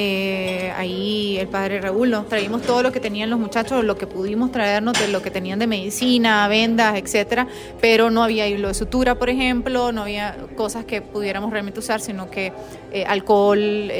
eh, 0.00 0.72
ahí 0.76 1.38
el 1.38 1.48
padre 1.48 1.80
Raúl, 1.80 2.10
nos 2.10 2.28
traímos 2.28 2.62
todo 2.62 2.82
lo 2.84 2.92
que 2.92 3.00
tenían 3.00 3.30
los 3.30 3.38
muchachos, 3.40 3.82
lo 3.82 3.98
que 3.98 4.06
pudimos 4.06 4.52
traernos 4.52 4.98
de 4.98 5.08
lo 5.08 5.22
que 5.22 5.30
tenían 5.30 5.58
de 5.58 5.66
medicina, 5.66 6.46
vendas, 6.46 6.96
etcétera, 6.96 7.48
pero 7.80 8.08
no 8.10 8.22
había 8.22 8.46
hilo 8.46 8.68
de 8.68 8.74
sutura, 8.74 9.16
por 9.16 9.28
ejemplo, 9.28 9.90
no 9.90 10.02
había 10.02 10.36
cosas 10.56 10.84
que 10.84 11.02
pudiéramos 11.02 11.50
realmente 11.50 11.80
usar, 11.80 12.00
sino 12.00 12.30
que 12.30 12.52
eh, 12.92 13.04
alcohol, 13.06 13.90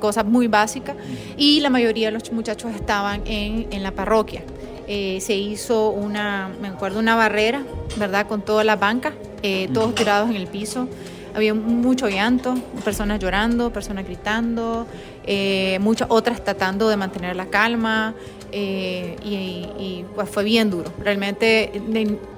cosas 0.00 0.24
muy 0.24 0.48
básicas, 0.48 0.96
y 1.36 1.60
la 1.60 1.70
mayoría 1.70 2.08
de 2.08 2.12
los 2.12 2.32
muchachos 2.32 2.74
estaban 2.74 3.22
en, 3.26 3.68
en 3.70 3.82
la 3.82 3.92
parroquia. 3.92 4.42
se 4.86 5.34
hizo 5.34 5.90
una, 5.90 6.50
me 6.60 6.68
acuerdo, 6.68 6.98
una 6.98 7.14
barrera, 7.14 7.62
¿verdad?, 7.96 8.26
con 8.26 8.42
todas 8.42 8.66
las 8.66 8.80
bancas 8.80 9.14
eh, 9.42 9.68
todos 9.72 9.94
tirados 9.94 10.28
en 10.30 10.36
el 10.36 10.48
piso. 10.48 10.88
Había 11.36 11.52
mucho 11.52 12.08
llanto, 12.08 12.54
personas 12.82 13.20
llorando, 13.20 13.70
personas 13.70 14.06
gritando, 14.06 14.86
eh, 15.26 15.78
muchas 15.82 16.08
otras 16.10 16.42
tratando 16.42 16.88
de 16.88 16.96
mantener 16.96 17.36
la 17.36 17.46
calma. 17.46 18.14
Eh, 18.52 19.16
y, 19.22 20.04
pues 20.14 20.30
fue 20.30 20.42
bien 20.44 20.70
duro. 20.70 20.90
Realmente 20.98 21.82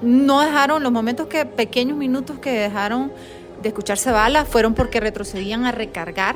no 0.01 0.41
dejaron 0.41 0.83
los 0.83 0.91
momentos 0.91 1.27
que, 1.27 1.45
pequeños 1.45 1.97
minutos 1.97 2.39
que 2.39 2.51
dejaron 2.51 3.11
de 3.61 3.69
escucharse 3.69 4.11
balas, 4.11 4.47
fueron 4.47 4.73
porque 4.73 4.99
retrocedían 4.99 5.65
a 5.65 5.71
recargar 5.71 6.35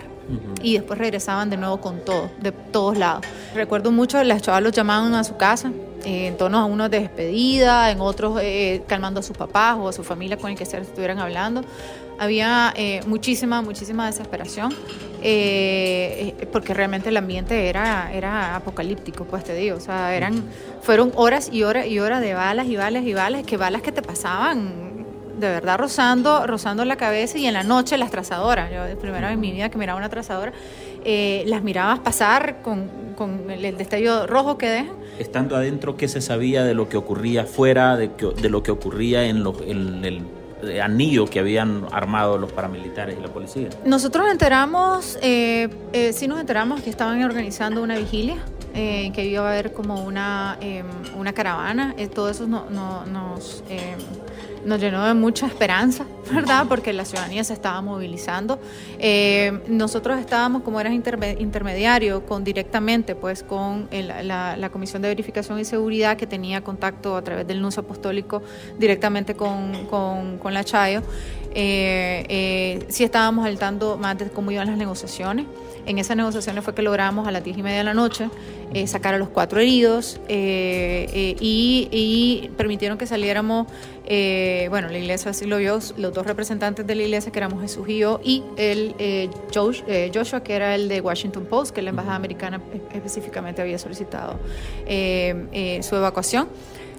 y 0.62 0.74
después 0.74 1.00
regresaban 1.00 1.50
de 1.50 1.58
nuevo 1.58 1.82
con 1.82 2.00
todo, 2.06 2.30
de 2.42 2.52
todos 2.52 2.98
lados. 2.98 3.26
Recuerdo 3.54 3.92
mucho, 3.92 4.24
las 4.24 4.42
chavas 4.42 4.64
los 4.64 4.72
llamaban 4.72 5.14
a 5.16 5.24
su 5.24 5.36
casa 5.36 5.72
eh, 6.06 6.28
en 6.28 6.38
tonos 6.38 6.62
a 6.62 6.66
unos 6.66 6.90
de 6.90 7.00
despedida, 7.00 7.92
en 7.92 8.02
otros 8.02 8.40
eh, 8.42 8.84
calmando 8.88 9.20
a 9.20 9.24
sus 9.24 9.38
papás 9.38 9.78
o 9.80 9.88
a 9.88 9.94
su 9.94 10.04
familia 10.04 10.38
con 10.38 10.52
el 10.52 10.58
que 10.58 10.66
se 10.66 10.78
estuvieran 10.78 11.20
hablando. 11.20 11.64
Había 12.20 12.74
eh, 12.76 13.02
muchísima, 13.08 13.62
muchísima 13.62 14.06
desesperación, 14.06 14.74
porque 16.52 16.74
realmente 16.74 17.10
el 17.10 17.18
ambiente 17.18 17.70
era, 17.70 18.12
era 18.14 18.56
apocalíptico, 18.56 19.26
pues 19.26 19.44
te 19.44 19.56
digo. 19.56 19.78
O 19.78 19.80
sea, 19.80 20.16
eran, 20.16 20.44
fueron 20.82 21.12
horas 21.16 21.50
y 21.52 21.64
horas 21.64 21.88
y 21.88 22.00
horas 22.00 22.22
de 22.22 22.34
balas 22.34 22.68
y 22.68 22.76
balas 22.76 23.04
y 23.04 23.14
balas, 23.14 23.44
que 23.44 23.58
balas 23.58 23.82
que 23.82 23.92
te 23.92 24.02
pasaban 24.02 24.84
de 25.40 25.48
verdad 25.50 25.78
rozando, 25.78 26.46
rozando 26.46 26.86
la 26.86 26.96
cabeza 26.96 27.38
y 27.38 27.48
en 27.48 27.54
la 27.54 27.64
noche 27.64 27.98
las 27.98 28.12
trazadoras. 28.12 28.72
Yo, 28.72 29.00
primera 29.00 29.28
vez 29.28 29.34
en 29.34 29.40
mi 29.40 29.52
vida 29.52 29.70
que 29.70 29.78
miraba 29.78 29.98
una 29.98 30.10
trazadora, 30.10 30.54
las 31.04 31.64
mirabas 31.64 32.00
pasar 32.00 32.62
con, 32.62 32.90
con 33.16 33.50
el 33.50 33.78
destello 33.78 34.28
rojo 34.28 34.58
que 34.58 34.70
dejan 34.70 35.04
estando 35.20 35.56
adentro, 35.56 35.96
¿qué 35.96 36.08
se 36.08 36.22
sabía 36.22 36.64
de 36.64 36.74
lo 36.74 36.90
que 36.90 36.98
ocurría 36.98 37.46
fuera, 37.46 37.98
de, 37.98 38.10
de 38.42 38.50
lo 38.50 38.64
que 38.64 38.72
ocurría 38.72 39.26
en, 39.26 39.38
el 39.38 40.22
anillo 40.82 41.26
que 41.26 41.40
habían 41.40 41.86
armado 41.92 42.38
los 42.38 42.52
paramilitares 42.52 43.18
y 43.18 43.22
la 43.22 43.28
policía? 43.28 43.70
Nosotros 43.86 44.28
enteramos, 44.32 45.18
eh, 45.22 45.70
eh, 45.94 46.14
sí 46.14 46.28
nos 46.28 46.40
enteramos 46.40 46.82
que 46.82 46.90
estaban 46.90 47.24
organizando 47.24 47.82
una 47.82 47.98
vigilia, 47.98 48.38
eh, 48.76 49.12
que 49.14 49.26
iba 49.26 49.48
a 49.48 49.52
haber 49.52 49.72
como 49.72 50.04
una, 50.04 50.58
em, 50.60 50.86
una 51.16 51.32
caravana, 51.34 51.94
eh, 51.98 52.08
todo 52.08 52.30
eso 52.30 52.48
no, 52.48 52.66
nos 53.06 53.64
em, 53.70 54.00
nos 54.66 54.80
llenó 54.80 55.06
de 55.06 55.14
mucha 55.14 55.46
esperanza, 55.48 56.06
¿verdad? 56.32 56.66
Porque 56.68 56.94
la 56.94 57.06
ciudadanía 57.06 57.44
se 57.44 57.54
estaba 57.54 57.82
movilizando. 57.82 58.60
Eh, 59.00 59.60
nosotros 59.68 60.20
estábamos, 60.20 60.64
como 60.64 60.80
eras 60.80 60.94
intermediario, 60.94 62.26
con 62.26 62.44
directamente, 62.44 63.16
pues, 63.16 63.44
con 63.44 63.88
la, 63.92 64.70
Comisión 64.72 65.02
de 65.02 65.10
Verificación 65.10 65.60
y 65.60 65.66
Seguridad, 65.66 66.18
que 66.18 66.26
tenía 66.26 66.64
contacto 66.64 67.16
a 67.16 67.22
través 67.22 67.46
del 67.46 67.62
nuncio 67.62 67.82
apostólico 67.82 68.42
directamente 68.80 69.36
con, 69.36 69.88
con, 69.88 70.54
la 70.54 70.64
Chayo. 70.64 71.02
Eh, 71.56 72.26
eh, 72.30 72.86
sí 72.90 73.04
estábamos 73.04 73.46
al 73.46 73.60
tanto 73.60 73.98
más 73.98 74.18
de 74.18 74.30
cómo 74.30 74.52
iban 74.52 74.68
las 74.68 74.78
negociaciones. 74.78 75.46
En 75.86 76.00
esas 76.00 76.16
negociaciones 76.16 76.64
fue 76.64 76.74
que 76.74 76.82
logramos 76.82 77.28
a 77.28 77.32
las 77.32 77.44
diez 77.44 77.58
y 77.58 77.64
media 77.64 77.80
de 77.80 77.84
la 77.84 77.94
noche 77.94 78.30
eh, 78.74 78.88
sacar 78.88 79.14
a 79.14 79.18
los 79.18 79.30
cuatro 79.30 79.60
heridos 79.60 80.20
eh, 80.28 81.36
y, 81.40 82.50
permitieron 82.58 82.98
que 82.98 83.06
saliéramos, 83.06 83.68
bueno, 84.70 84.90
la 84.90 84.98
iglesia 84.98 85.32
así 85.32 85.46
lo 85.46 85.58
vio, 85.58 85.80
los 85.98 86.14
dos 86.14 86.26
representantes 86.26 86.86
de 86.86 86.96
la 86.96 87.04
iglesia, 87.04 87.32
que 87.32 87.40
éramos 87.40 87.62
Jesús 87.62 87.88
y 87.88 87.98
yo, 88.00 88.20
y 88.24 88.44
el 88.58 88.96
Joshua, 90.14 90.44
que 90.44 90.54
era 90.54 90.76
el 90.76 90.90
de 90.90 91.02
Washington 91.02 91.46
Post, 91.46 91.74
que 91.74 91.82
la 91.82 91.92
embajada 91.92 92.16
americana 92.16 92.62
específicamente 92.94 93.62
había 93.62 93.80
solicitado 93.80 94.40
su 94.86 95.96
evacuación. 95.96 96.50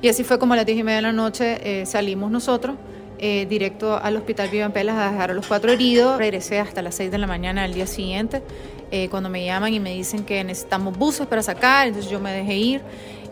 Y 0.00 0.08
así 0.08 0.24
fue 0.24 0.38
como 0.38 0.54
a 0.54 0.56
las 0.56 0.66
diez 0.66 0.78
y 0.78 0.82
media 0.82 0.96
de 0.96 1.02
la 1.02 1.12
noche 1.12 1.84
salimos 1.86 2.30
nosotros. 2.30 2.76
directo 3.18 3.96
al 3.96 4.16
hospital 4.16 4.50
Pelas 4.72 4.96
a 4.96 5.10
dejar 5.10 5.30
a 5.30 5.34
los 5.34 5.46
cuatro 5.46 5.72
heridos. 5.72 6.18
Regresé 6.18 6.58
hasta 6.58 6.82
las 6.82 6.94
seis 6.94 7.10
de 7.10 7.18
la 7.18 7.26
mañana 7.26 7.62
del 7.62 7.74
día 7.74 7.86
siguiente. 7.86 8.42
Eh, 8.90 9.08
cuando 9.08 9.28
me 9.28 9.44
llaman 9.44 9.72
y 9.72 9.80
me 9.80 9.92
dicen 9.94 10.24
que 10.24 10.44
necesitamos 10.44 10.96
buses 10.96 11.26
para 11.26 11.42
sacar, 11.42 11.88
entonces 11.88 12.10
yo 12.10 12.20
me 12.20 12.32
dejé 12.32 12.54
ir. 12.54 12.82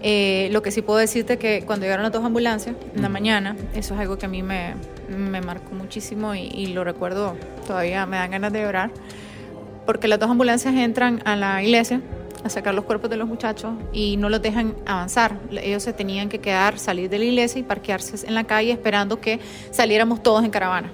Eh, 0.04 0.48
lo 0.50 0.62
que 0.62 0.72
sí 0.72 0.82
puedo 0.82 0.98
decirte 0.98 1.38
que 1.38 1.62
cuando 1.64 1.84
llegaron 1.84 2.02
las 2.02 2.12
dos 2.12 2.24
ambulancias 2.24 2.74
en 2.94 3.02
la 3.02 3.08
mañana, 3.08 3.56
eso 3.74 3.94
es 3.94 4.00
algo 4.00 4.18
que 4.18 4.26
a 4.26 4.28
mí 4.28 4.42
me, 4.42 4.74
me 5.08 5.40
marcó 5.40 5.74
muchísimo 5.74 6.34
y, 6.34 6.66
lo 6.68 6.82
recuerdo 6.82 7.36
todavía, 7.66 8.04
me 8.06 8.16
dan 8.16 8.32
ganas 8.32 8.52
de 8.52 8.62
llorar, 8.62 8.90
porque 9.86 10.08
las 10.08 10.18
dos 10.18 10.30
ambulancias 10.30 10.74
entran 10.74 11.22
a 11.24 11.36
la 11.36 11.62
iglesia 11.62 12.00
a 12.42 12.48
sacar 12.48 12.74
los 12.74 12.84
cuerpos 12.84 13.08
de 13.10 13.16
los 13.16 13.28
muchachos 13.28 13.72
y 13.92 14.16
no 14.16 14.28
los 14.28 14.42
dejan 14.42 14.74
avanzar. 14.86 15.38
Ellos 15.52 15.84
se 15.84 15.92
tenían 15.92 16.28
que 16.28 16.40
quedar, 16.40 16.78
salir 16.80 17.08
de 17.08 17.18
la 17.18 17.24
iglesia 17.24 17.60
y 17.60 17.62
parquearse 17.62 18.26
en 18.26 18.34
la 18.34 18.42
calle 18.44 18.72
esperando 18.72 19.20
que 19.20 19.38
saliéramos 19.70 20.22
todos 20.22 20.44
en 20.44 20.50
caravana. 20.50 20.90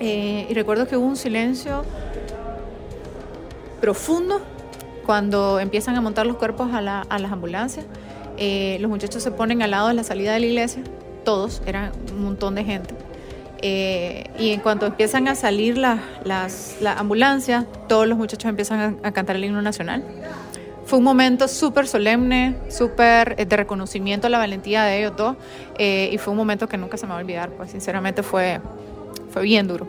Eh, 0.00 0.46
y 0.48 0.54
recuerdo 0.54 0.88
que 0.88 0.96
hubo 0.96 1.06
un 1.06 1.16
silencio 1.16 1.84
profundo 3.80 4.40
cuando 5.10 5.58
empiezan 5.58 5.96
a 5.96 6.00
montar 6.00 6.24
los 6.24 6.36
cuerpos 6.36 6.72
a, 6.72 6.80
las 6.80 7.32
ambulancias. 7.32 7.84
Eh, 8.36 8.78
los 8.80 8.88
muchachos 8.88 9.20
se 9.20 9.32
ponen 9.32 9.60
al 9.60 9.72
lado 9.72 9.88
de 9.88 9.94
la 9.94 10.04
salida 10.04 10.34
de 10.34 10.38
la 10.38 10.46
iglesia, 10.46 10.84
todos, 11.24 11.62
eran 11.66 11.90
un 12.12 12.22
montón 12.22 12.54
de 12.54 12.62
gente. 12.62 12.94
Eh, 13.60 14.30
y 14.38 14.50
en 14.50 14.60
cuanto 14.60 14.86
empiezan 14.86 15.26
a 15.26 15.34
salir 15.34 15.76
las, 15.76 16.00
las, 16.24 16.76
ambulancias, 16.96 17.64
todos 17.88 18.06
los 18.06 18.18
muchachos 18.18 18.48
empiezan 18.48 19.00
a, 19.02 19.10
cantar 19.10 19.34
el 19.34 19.44
himno 19.46 19.60
nacional. 19.62 20.04
Fue 20.84 21.00
un 21.00 21.04
momento 21.04 21.48
súper 21.48 21.88
solemne, 21.88 22.54
súper 22.68 23.34
eh, 23.36 23.46
de 23.46 23.56
reconocimiento 23.56 24.28
a 24.28 24.30
la 24.30 24.38
valentía 24.38 24.84
de 24.84 25.00
ellos 25.00 25.14
dos, 25.16 25.36
y 25.76 26.16
fue 26.18 26.30
un 26.30 26.36
momento 26.36 26.68
que 26.68 26.78
nunca 26.78 26.96
se 26.96 27.06
me 27.06 27.14
va 27.14 27.18
a 27.18 27.22
olvidar, 27.22 27.50
pues 27.50 27.72
sinceramente 27.72 28.22
fue, 28.22 28.60
fue 29.32 29.42
bien 29.42 29.66
duro 29.66 29.88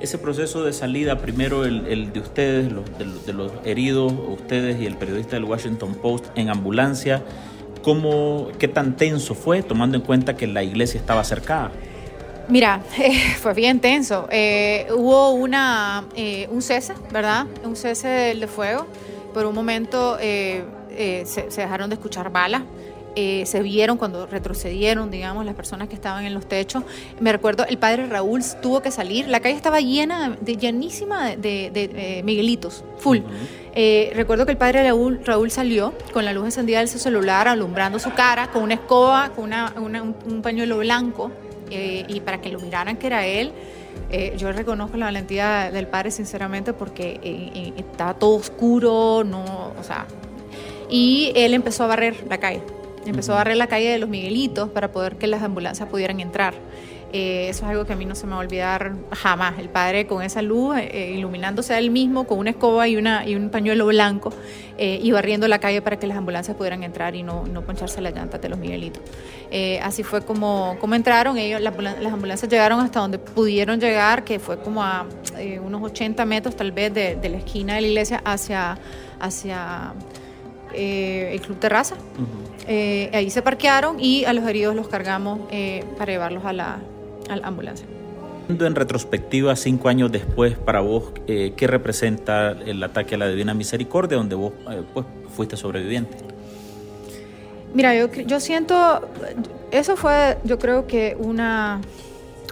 ese 0.00 0.18
proceso 0.18 0.64
de 0.64 0.72
salida, 0.72 1.18
primero 1.18 1.64
el, 1.64 2.12
de 2.12 2.20
ustedes, 2.20 2.68
de, 2.98 3.32
los 3.32 3.52
heridos, 3.64 4.12
ustedes 4.28 4.80
y 4.80 4.86
el 4.86 4.96
periodista 4.96 5.36
del 5.36 5.44
Washington 5.44 5.94
Post 5.94 6.26
en 6.34 6.50
ambulancia, 6.50 7.22
¿cómo, 7.82 8.48
¿qué 8.58 8.68
tan 8.68 8.96
tenso 8.96 9.34
fue 9.34 9.62
tomando 9.62 9.96
en 9.96 10.02
cuenta 10.02 10.36
que 10.36 10.46
la 10.46 10.62
iglesia 10.62 11.00
estaba 11.00 11.24
cercada? 11.24 11.72
Mira, 12.48 12.80
fue 13.40 13.54
bien 13.54 13.80
tenso. 13.80 14.28
Eh, 14.30 14.86
hubo 14.94 15.30
una, 15.30 16.04
eh, 16.14 16.48
un 16.50 16.62
cese, 16.62 16.94
¿verdad? 17.10 17.46
Un 17.64 17.76
cese 17.76 18.08
de, 18.08 18.46
fuego. 18.46 18.86
Por 19.34 19.46
un 19.46 19.54
momento 19.54 20.16
eh, 20.20 20.64
se, 21.26 21.48
dejaron 21.48 21.90
de 21.90 21.96
escuchar 21.96 22.30
balas. 22.30 22.62
Eh, 23.18 23.46
se 23.46 23.62
vieron 23.62 23.96
cuando 23.96 24.26
retrocedieron, 24.26 25.10
digamos, 25.10 25.46
las 25.46 25.54
personas 25.54 25.88
que 25.88 25.94
estaban 25.94 26.26
en 26.26 26.34
los 26.34 26.46
techos. 26.46 26.84
Me 27.18 27.32
recuerdo, 27.32 27.64
el 27.66 27.78
padre 27.78 28.06
Raúl 28.06 28.42
tuvo 28.60 28.82
que 28.82 28.90
salir, 28.90 29.26
la 29.26 29.40
calle 29.40 29.54
estaba 29.54 29.80
llena, 29.80 30.36
de, 30.38 30.56
llenísima 30.56 31.34
de, 31.34 31.70
de, 31.72 32.22
Miguelitos, 32.24 32.84
full. 32.98 33.20
Eh, 33.74 34.12
recuerdo 34.14 34.44
que 34.44 34.52
el 34.52 34.58
padre 34.58 34.82
Raúl, 34.82 35.20
Raúl 35.24 35.50
salió 35.50 35.94
con 36.12 36.26
la 36.26 36.34
luz 36.34 36.44
encendida 36.44 36.80
de 36.80 36.88
su 36.88 36.98
celular, 36.98 37.48
alumbrando 37.48 37.98
su 37.98 38.12
cara, 38.12 38.50
con 38.50 38.62
una 38.62 38.74
escoba, 38.74 39.30
con 39.30 39.44
una, 39.44 39.72
un, 39.78 40.42
pañuelo 40.42 40.76
blanco, 40.76 41.30
y 41.70 42.20
para 42.20 42.42
que 42.42 42.50
lo 42.50 42.60
miraran 42.60 42.98
que 42.98 43.06
era 43.06 43.26
él. 43.26 43.50
yo 44.36 44.52
reconozco 44.52 44.98
la 44.98 45.06
valentía 45.06 45.70
del 45.72 45.86
padre 45.86 46.10
sinceramente 46.10 46.74
porque 46.74 47.72
estaba 47.78 48.12
todo 48.12 48.36
oscuro, 48.36 49.24
no, 49.24 49.72
o 49.78 49.82
sea, 49.82 50.06
y 50.90 51.32
él 51.34 51.54
empezó 51.54 51.84
a 51.84 51.86
barrer 51.86 52.24
la 52.28 52.38
calle. 52.38 52.60
Empezó 53.06 53.32
a 53.32 53.36
barrer 53.36 53.56
la 53.56 53.66
calle 53.66 53.90
de 53.90 53.98
los 53.98 54.08
Miguelitos 54.08 54.70
para 54.70 54.92
poder 54.92 55.16
que 55.16 55.26
las 55.26 55.42
ambulancias 55.42 55.88
pudieran 55.88 56.20
entrar. 56.20 56.54
Eh, 57.12 57.48
eso 57.48 57.64
es 57.64 57.70
algo 57.70 57.84
que 57.84 57.92
a 57.92 57.96
mí 57.96 58.04
no 58.04 58.14
se 58.14 58.26
me 58.26 58.32
va 58.32 58.38
a 58.38 58.40
olvidar 58.40 58.94
jamás. 59.12 59.58
El 59.58 59.68
padre 59.68 60.06
con 60.06 60.22
esa 60.22 60.42
luz, 60.42 60.76
eh, 60.76 60.90
eh, 60.92 61.10
iluminándose 61.12 61.72
a 61.72 61.78
él 61.78 61.90
mismo 61.90 62.24
con 62.26 62.38
una 62.38 62.50
escoba 62.50 62.88
y, 62.88 62.96
una, 62.96 63.26
y 63.26 63.34
un 63.34 63.48
pañuelo 63.48 63.86
blanco 63.86 64.32
y 64.78 65.10
barriendo 65.10 65.48
la 65.48 65.58
calle 65.58 65.80
para 65.80 65.98
que 65.98 66.06
las 66.06 66.18
ambulancias 66.18 66.54
pudieran 66.54 66.82
entrar 66.82 67.14
y 67.14 67.22
no, 67.22 67.46
no 67.46 67.62
poncharse 67.62 68.02
las 68.02 68.14
llantas 68.14 68.42
de 68.42 68.50
los 68.50 68.58
Miguelitos. 68.58 69.02
así 69.82 70.02
fue 70.02 70.20
como, 70.20 70.76
como 70.82 70.94
entraron. 70.94 71.38
Ellos, 71.38 71.62
las 71.62 72.12
ambulancias 72.12 72.50
llegaron 72.50 72.80
hasta 72.80 73.00
donde 73.00 73.18
pudieron 73.18 73.80
llegar, 73.80 74.22
que 74.22 74.38
fue 74.38 74.58
como 74.58 74.82
a 74.82 75.06
unos 75.64 75.82
80 75.82 76.26
metros 76.26 76.56
tal 76.56 76.72
vez 76.72 76.92
de, 76.92 77.16
de, 77.16 77.28
la 77.30 77.38
esquina 77.38 77.76
de 77.76 77.80
la 77.80 77.86
iglesia 77.86 78.20
hacia... 78.22 78.78
hacia 79.18 79.94
eh, 80.76 81.30
el 81.32 81.40
Club 81.40 81.58
Terraza. 81.58 81.96
Eh, 82.68 83.10
ahí 83.12 83.30
se 83.30 83.42
parquearon 83.42 83.98
y 84.00 84.24
a 84.24 84.32
los 84.32 84.46
heridos 84.46 84.74
los 84.74 84.88
cargamos 84.88 85.40
eh, 85.50 85.84
para 85.96 86.12
llevarlos 86.12 86.44
a 86.44 86.52
la, 86.52 86.78
ambulancia. 87.42 87.86
En 88.48 88.74
retrospectiva, 88.74 89.56
cinco 89.56 89.88
años 89.88 90.12
después, 90.12 90.56
para 90.56 90.80
vos, 90.80 91.12
¿qué 91.26 91.66
representa 91.66 92.50
el 92.52 92.80
ataque 92.82 93.16
a 93.16 93.18
la 93.18 93.28
Divina 93.28 93.54
Misericordia, 93.54 94.16
donde 94.16 94.36
vos 94.36 94.52
pues, 94.94 95.04
fuiste 95.34 95.56
sobreviviente? 95.56 96.16
Mira, 97.74 97.96
yo, 97.96 98.12
yo 98.12 98.38
siento, 98.38 99.08
eso 99.72 99.96
fue, 99.96 100.38
yo 100.44 100.60
creo 100.60 100.86
que 100.86 101.16
una, 101.18 101.80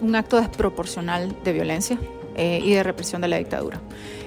un 0.02 0.16
acto 0.16 0.40
desproporcional 0.40 1.36
de 1.44 1.52
violencia 1.52 1.96
y 2.36 2.72
de 2.72 2.82
represión 2.82 3.22
de 3.22 3.28
la 3.28 3.36
dictadura. 3.38 3.80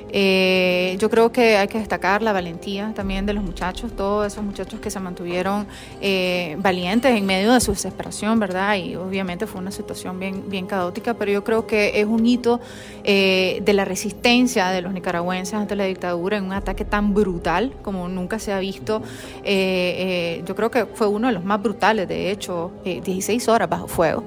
Eh, 0.10 0.96
yo 1.00 1.10
creo 1.10 1.32
que 1.32 1.58
hay 1.58 1.68
que 1.68 1.80
destacar 1.80 2.22
la 2.22 2.32
valentía 2.32 2.94
también 2.96 3.26
de 3.26 3.34
los 3.34 3.44
muchachos, 3.44 3.92
todos 3.96 4.28
esos 4.28 4.44
muchachos 4.44 4.80
que 4.80 4.90
se 4.90 5.00
mantuvieron 5.00 5.68
eh, 6.02 6.56
valientes 6.60 7.16
en 7.16 7.26
medio 7.26 7.54
de 7.54 7.60
su 7.60 7.72
desesperación, 7.72 8.40
¿verdad? 8.40 8.76
Y 8.76 8.96
obviamente 8.96 9.48
fue 9.48 9.60
una 9.60 9.72
situación 9.72 10.20
bien, 10.20 10.50
bien 10.50 10.66
caótica, 10.66 11.14
pero 11.14 11.32
yo 11.32 11.44
creo 11.44 11.68
que 11.68 12.00
es 12.00 12.06
un 12.06 12.26
hito 12.26 12.60
eh, 13.04 13.62
de 13.64 13.74
la 13.74 13.86
resistencia 13.86 14.70
de 14.70 14.82
los 14.82 14.94
nicaragüenses 14.94 15.54
ante 15.54 15.76
la 15.76 15.86
dictadura 15.86 16.38
en 16.38 16.46
un 16.46 16.54
ataque 16.54 16.86
tan 16.86 17.14
brutal 17.14 17.74
como 17.82 18.08
nunca 18.08 18.40
se 18.40 18.54
ha 18.54 18.60
visto. 18.60 19.02
yo 19.44 20.56
creo 20.56 20.72
que 20.72 20.86
fue 20.86 21.08
uno 21.08 21.28
de 21.28 21.34
los 21.34 21.44
más 21.44 21.62
brutales, 21.62 22.08
de 22.08 22.32
hecho, 22.32 22.72
16 22.84 23.48
horas 23.50 23.70
bajo 23.70 23.88
fuego. 23.88 24.24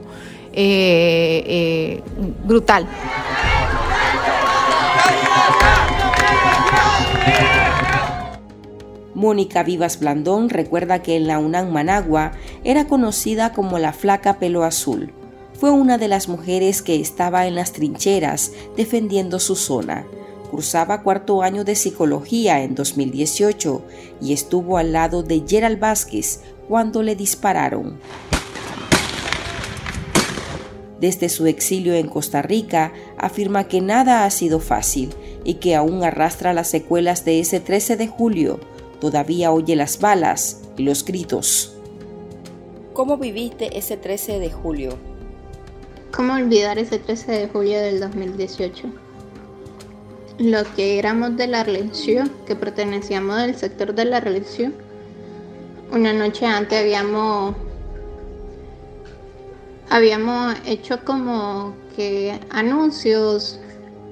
brutal. 2.44 2.86
Mónica 9.20 9.62
Vivas 9.62 10.00
Blandón 10.00 10.48
recuerda 10.48 11.02
que 11.02 11.14
en 11.14 11.26
la 11.26 11.38
UNAM 11.38 11.70
Managua 11.70 12.32
era 12.64 12.86
conocida 12.86 13.52
como 13.52 13.78
la 13.78 13.92
flaca 13.92 14.38
pelo 14.38 14.64
azul. 14.64 15.12
Fue 15.52 15.70
una 15.70 15.98
de 15.98 16.08
las 16.08 16.26
mujeres 16.26 16.80
que 16.80 16.98
estaba 16.98 17.46
en 17.46 17.54
las 17.54 17.72
trincheras 17.72 18.52
defendiendo 18.78 19.38
su 19.38 19.56
zona. 19.56 20.06
Cursaba 20.50 21.02
cuarto 21.02 21.42
año 21.42 21.64
de 21.64 21.74
psicología 21.74 22.62
en 22.62 22.74
2018 22.74 23.84
y 24.22 24.32
estuvo 24.32 24.78
al 24.78 24.92
lado 24.92 25.22
de 25.22 25.44
Gerald 25.46 25.78
Vázquez 25.78 26.40
cuando 26.66 27.02
le 27.02 27.14
dispararon. 27.14 28.00
Desde 30.98 31.28
su 31.28 31.46
exilio 31.46 31.94
en 31.94 32.08
Costa 32.08 32.42
Rica, 32.42 32.92
afirma 33.20 33.68
que 33.68 33.80
nada 33.80 34.24
ha 34.24 34.30
sido 34.30 34.60
fácil 34.60 35.14
y 35.44 35.54
que 35.54 35.74
aún 35.74 36.02
arrastra 36.02 36.52
las 36.52 36.68
secuelas 36.68 37.24
de 37.24 37.40
ese 37.40 37.60
13 37.60 37.96
de 37.96 38.08
julio, 38.08 38.60
todavía 39.00 39.52
oye 39.52 39.76
las 39.76 40.00
balas 40.00 40.62
y 40.76 40.82
los 40.82 41.04
gritos. 41.04 41.76
¿Cómo 42.92 43.16
viviste 43.16 43.78
ese 43.78 43.96
13 43.96 44.38
de 44.38 44.50
julio? 44.50 44.98
¿Cómo 46.12 46.34
olvidar 46.34 46.78
ese 46.78 46.98
13 46.98 47.32
de 47.32 47.48
julio 47.48 47.80
del 47.80 48.00
2018? 48.00 48.88
Los 50.38 50.66
que 50.68 50.98
éramos 50.98 51.36
de 51.36 51.46
la 51.46 51.62
religión, 51.62 52.30
que 52.46 52.56
pertenecíamos 52.56 53.36
del 53.36 53.54
sector 53.54 53.94
de 53.94 54.06
la 54.06 54.20
religión, 54.20 54.74
una 55.92 56.12
noche 56.12 56.46
antes 56.46 56.80
habíamos 56.80 57.54
habíamos 59.90 60.54
hecho 60.66 61.04
como 61.04 61.74
que 61.94 62.40
anuncios 62.50 63.60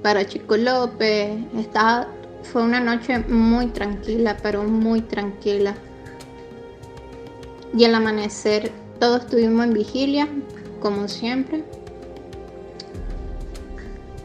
para 0.03 0.27
Chico 0.27 0.57
López, 0.57 1.31
estaba 1.57 2.09
fue 2.53 2.63
una 2.63 2.81
noche 2.81 3.19
muy 3.29 3.67
tranquila, 3.67 4.37
pero 4.43 4.65
muy 4.65 5.03
tranquila. 5.03 5.75
Y 7.77 7.85
al 7.85 7.95
amanecer 7.95 8.73
todos 8.99 9.23
estuvimos 9.23 9.67
en 9.67 9.75
vigilia, 9.75 10.29
como 10.81 11.09
siempre. 11.09 11.65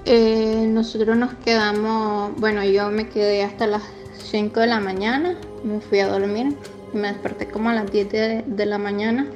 Eh, 0.05 0.65
nosotros 0.67 1.17
nos 1.17 1.33
quedamos, 1.35 2.35
bueno, 2.37 2.63
yo 2.63 2.89
me 2.91 3.07
quedé 3.09 3.43
hasta 3.43 3.67
las 3.67 3.83
5 4.31 4.59
de 4.59 4.67
la 4.67 4.79
mañana, 4.79 5.37
me 5.63 5.79
fui 5.79 5.99
a 5.99 6.07
dormir, 6.07 6.57
me 6.93 7.09
desperté 7.09 7.47
como 7.47 7.69
a 7.69 7.73
las 7.73 7.91
10 7.91 8.09
de, 8.09 8.65
la 8.65 8.77
mañana, 8.77 9.27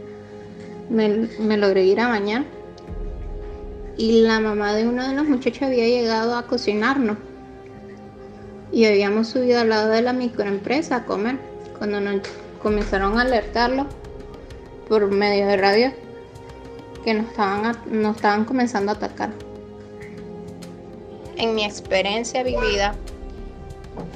me, 0.89 1.58
logré 1.58 1.86
ir 1.86 2.00
a 2.00 2.08
bañar 2.08 2.45
y 3.97 4.21
la 4.21 4.39
mamá 4.39 4.73
de 4.73 4.88
uno 4.88 5.08
de 5.08 5.15
los 5.15 5.28
muchachos 5.28 5.63
había 5.63 5.86
llegado 5.86 6.36
a 6.36 6.45
cocinarnos 6.45 7.17
y 8.71 8.86
habíamos 8.86 9.30
subido 9.30 9.62
al 9.62 9.69
lado 9.69 9.89
de 9.89 10.02
la 10.02 10.13
microempresa 10.13 10.97
a 10.97 11.06
comer 11.06 11.38
cuando 11.78 12.00
nos 12.00 12.21
comenzaron 12.62 13.17
a 13.17 13.21
alertarlo 13.21 13.88
por 14.88 15.10
medio 15.10 15.47
de 15.47 15.58
radio 15.58 15.91
que 17.04 17.13
nos 17.13 17.28
estaban, 17.28 17.78
nos 17.89 18.15
estaban 18.17 18.45
comenzando 18.45 18.91
a 18.91 18.95
atacar. 18.95 19.32
En 21.38 21.56
mi 21.56 21.63
experiencia 21.63 22.43
vivida 22.43 22.95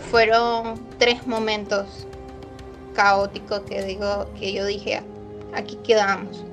fueron 0.10 0.80
tres 0.98 1.26
momentos 1.28 2.08
caóticos 2.94 3.62
que 3.62 3.84
digo 3.84 4.28
que 4.40 4.54
yo 4.54 4.66
dije 4.66 5.02
aquí 5.54 5.78
quedamos. 5.78 6.51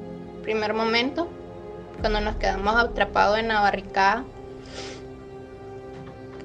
Primer 0.48 0.72
momento, 0.72 1.28
cuando 2.00 2.22
nos 2.22 2.36
quedamos 2.36 2.74
atrapados 2.74 3.38
en 3.38 3.48
la 3.48 3.60
barricada 3.60 4.24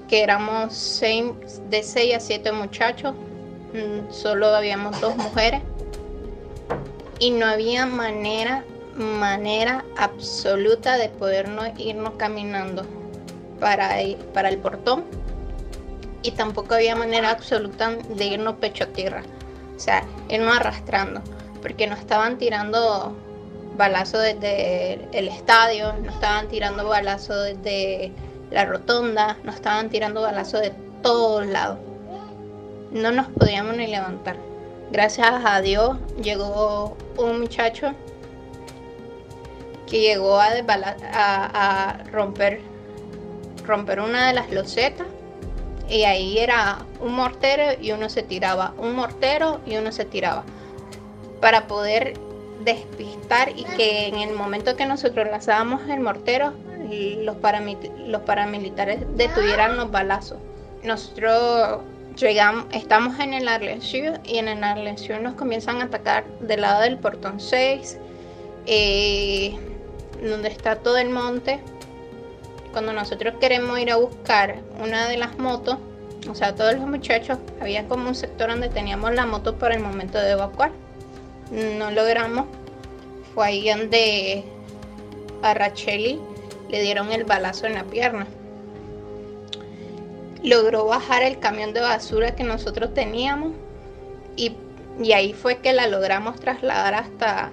que 0.09 0.21
éramos 0.21 0.73
seis, 0.73 1.31
de 1.69 1.81
6 1.81 2.15
a 2.17 2.19
7 2.19 2.51
muchachos, 2.51 3.15
mm, 3.71 4.11
solo 4.11 4.47
habíamos 4.47 4.99
dos 4.99 5.15
mujeres 5.15 5.61
y 7.19 7.31
no 7.31 7.45
había 7.45 7.85
manera, 7.85 8.65
manera 8.97 9.85
absoluta 9.95 10.97
de 10.97 11.07
podernos 11.07 11.69
irnos 11.77 12.15
caminando 12.17 12.85
para, 13.61 13.91
para 14.33 14.49
el 14.49 14.57
portón 14.57 15.05
y 16.23 16.31
tampoco 16.31 16.75
había 16.75 16.97
manera 16.97 17.29
absoluta 17.29 17.91
de 17.95 18.25
irnos 18.25 18.55
pecho 18.55 18.83
a 18.83 18.87
tierra, 18.87 19.23
o 19.77 19.79
sea, 19.79 20.03
irnos 20.27 20.57
arrastrando, 20.57 21.21
porque 21.61 21.87
nos 21.87 21.99
estaban 21.99 22.37
tirando 22.37 23.15
balazos 23.75 24.21
desde 24.21 24.99
el 25.11 25.27
estadio, 25.27 25.93
nos 25.93 26.13
estaban 26.13 26.47
tirando 26.47 26.87
balazos 26.87 27.45
desde 27.45 28.11
la 28.51 28.65
rotonda, 28.65 29.37
nos 29.43 29.55
estaban 29.55 29.89
tirando 29.89 30.21
balazos 30.21 30.61
de 30.61 30.73
todos 31.01 31.45
lados. 31.45 31.79
No 32.91 33.11
nos 33.11 33.27
podíamos 33.27 33.75
ni 33.75 33.87
levantar. 33.87 34.37
Gracias 34.91 35.33
a 35.43 35.61
Dios 35.61 35.97
llegó 36.21 36.95
un 37.17 37.39
muchacho 37.39 37.93
que 39.89 40.01
llegó 40.01 40.39
a, 40.39 40.51
a, 41.13 41.97
romper, 42.11 42.61
romper 43.65 43.99
una 43.99 44.27
de 44.27 44.33
las 44.33 44.51
losetas 44.51 45.07
y 45.89 46.03
ahí 46.03 46.37
era 46.37 46.85
un 47.01 47.13
mortero 47.13 47.79
y 47.81 47.91
uno 47.91 48.09
se 48.09 48.23
tiraba, 48.23 48.73
un 48.77 48.95
mortero 48.95 49.61
y 49.65 49.77
uno 49.77 49.91
se 49.91 50.05
tiraba 50.05 50.43
para 51.41 51.67
poder 51.67 52.13
despistar 52.63 53.49
y 53.55 53.63
que 53.63 54.07
en 54.07 54.15
el 54.15 54.33
momento 54.33 54.75
que 54.75 54.85
nosotros 54.85 55.27
lanzábamos 55.29 55.81
el 55.89 55.99
mortero 55.99 56.53
los, 57.21 57.37
los 58.07 58.21
paramilitares 58.21 59.01
detuvieran 59.15 59.77
los 59.77 59.91
balazos. 59.91 60.37
Nosotros 60.83 61.81
llegamos, 62.17 62.65
estamos 62.71 63.19
en 63.19 63.33
el 63.33 63.47
Arlensur 63.47 64.19
y 64.23 64.37
en 64.37 64.47
el 64.47 64.63
Arlensur 64.63 65.19
nos 65.21 65.35
comienzan 65.35 65.81
a 65.81 65.85
atacar 65.85 66.25
del 66.39 66.61
lado 66.61 66.81
del 66.81 66.97
portón 66.97 67.39
6, 67.39 67.97
eh, 68.65 69.55
donde 70.21 70.49
está 70.49 70.77
todo 70.77 70.97
el 70.97 71.09
monte. 71.09 71.59
Cuando 72.71 72.91
nosotros 72.91 73.35
queremos 73.39 73.79
ir 73.79 73.91
a 73.91 73.97
buscar 73.97 74.61
una 74.81 75.07
de 75.07 75.17
las 75.17 75.37
motos, 75.37 75.77
o 76.29 76.35
sea, 76.35 76.55
todos 76.55 76.73
los 76.73 76.87
muchachos, 76.87 77.37
había 77.61 77.87
como 77.87 78.07
un 78.07 78.15
sector 78.15 78.49
donde 78.49 78.69
teníamos 78.69 79.13
la 79.13 79.25
moto 79.25 79.55
para 79.57 79.75
el 79.75 79.81
momento 79.81 80.17
de 80.17 80.31
evacuar. 80.31 80.71
No 81.53 81.91
logramos. 81.91 82.47
Fue 83.33 83.45
ahí 83.45 83.69
donde 83.69 84.43
a 85.43 85.53
Racheli 85.53 86.19
le 86.69 86.81
dieron 86.81 87.11
el 87.11 87.25
balazo 87.25 87.67
en 87.67 87.75
la 87.75 87.83
pierna. 87.83 88.25
Logró 90.41 90.85
bajar 90.85 91.21
el 91.21 91.39
camión 91.39 91.73
de 91.73 91.81
basura 91.81 92.35
que 92.35 92.43
nosotros 92.43 92.93
teníamos 92.93 93.51
y, 94.35 94.55
y 95.01 95.13
ahí 95.13 95.33
fue 95.33 95.57
que 95.59 95.73
la 95.73 95.87
logramos 95.87 96.39
trasladar 96.39 96.95
hasta 96.95 97.51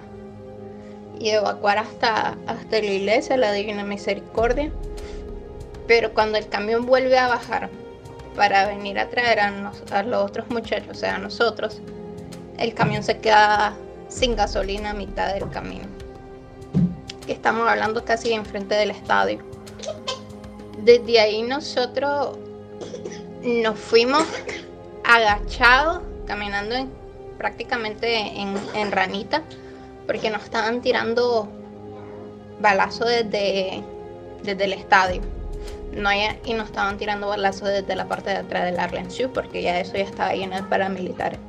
y 1.19 1.29
evacuar 1.29 1.77
hasta, 1.77 2.35
hasta 2.47 2.79
la 2.79 2.85
iglesia, 2.85 3.37
la 3.37 3.51
Divina 3.51 3.83
Misericordia. 3.83 4.71
Pero 5.87 6.13
cuando 6.15 6.39
el 6.39 6.47
camión 6.47 6.87
vuelve 6.87 7.19
a 7.19 7.27
bajar 7.27 7.69
para 8.35 8.65
venir 8.65 8.97
a 8.97 9.09
traer 9.09 9.39
a, 9.39 9.71
a 9.91 10.03
los 10.03 10.23
otros 10.23 10.49
muchachos, 10.49 10.89
o 10.89 10.95
sea, 10.95 11.15
a 11.15 11.19
nosotros, 11.19 11.79
el 12.57 12.73
camión 12.73 13.03
se 13.03 13.19
queda 13.19 13.75
sin 14.11 14.35
gasolina 14.35 14.91
a 14.91 14.93
mitad 14.93 15.33
del 15.33 15.49
camino. 15.49 15.85
Estamos 17.27 17.67
hablando 17.67 18.03
casi 18.03 18.33
enfrente 18.33 18.75
del 18.75 18.91
estadio. 18.91 19.39
Desde 20.83 21.19
ahí 21.19 21.43
nosotros 21.43 22.37
nos 23.43 23.79
fuimos 23.79 24.23
agachados, 25.05 26.01
caminando 26.27 26.75
prácticamente 27.37 28.39
en, 28.39 28.91
ranita, 28.91 29.43
porque 30.05 30.29
nos 30.29 30.43
estaban 30.43 30.81
tirando 30.81 31.47
balazos 32.59 33.07
desde, 33.07 33.81
desde 34.43 34.63
el 34.65 34.73
estadio. 34.73 35.21
No 35.93 36.09
y 36.13 36.53
nos 36.53 36.67
estaban 36.67 36.97
tirando 36.97 37.27
balazos 37.27 37.69
desde 37.69 37.95
la 37.95 38.07
parte 38.07 38.29
de 38.29 38.37
atrás 38.37 38.65
del 38.65 38.79
Arlen 38.79 39.07
porque 39.33 39.61
ya 39.61 39.79
eso 39.79 39.93
ya 39.93 40.03
estaba 40.03 40.33
lleno 40.33 40.55
de 40.55 40.63
paramilitares. 40.63 41.39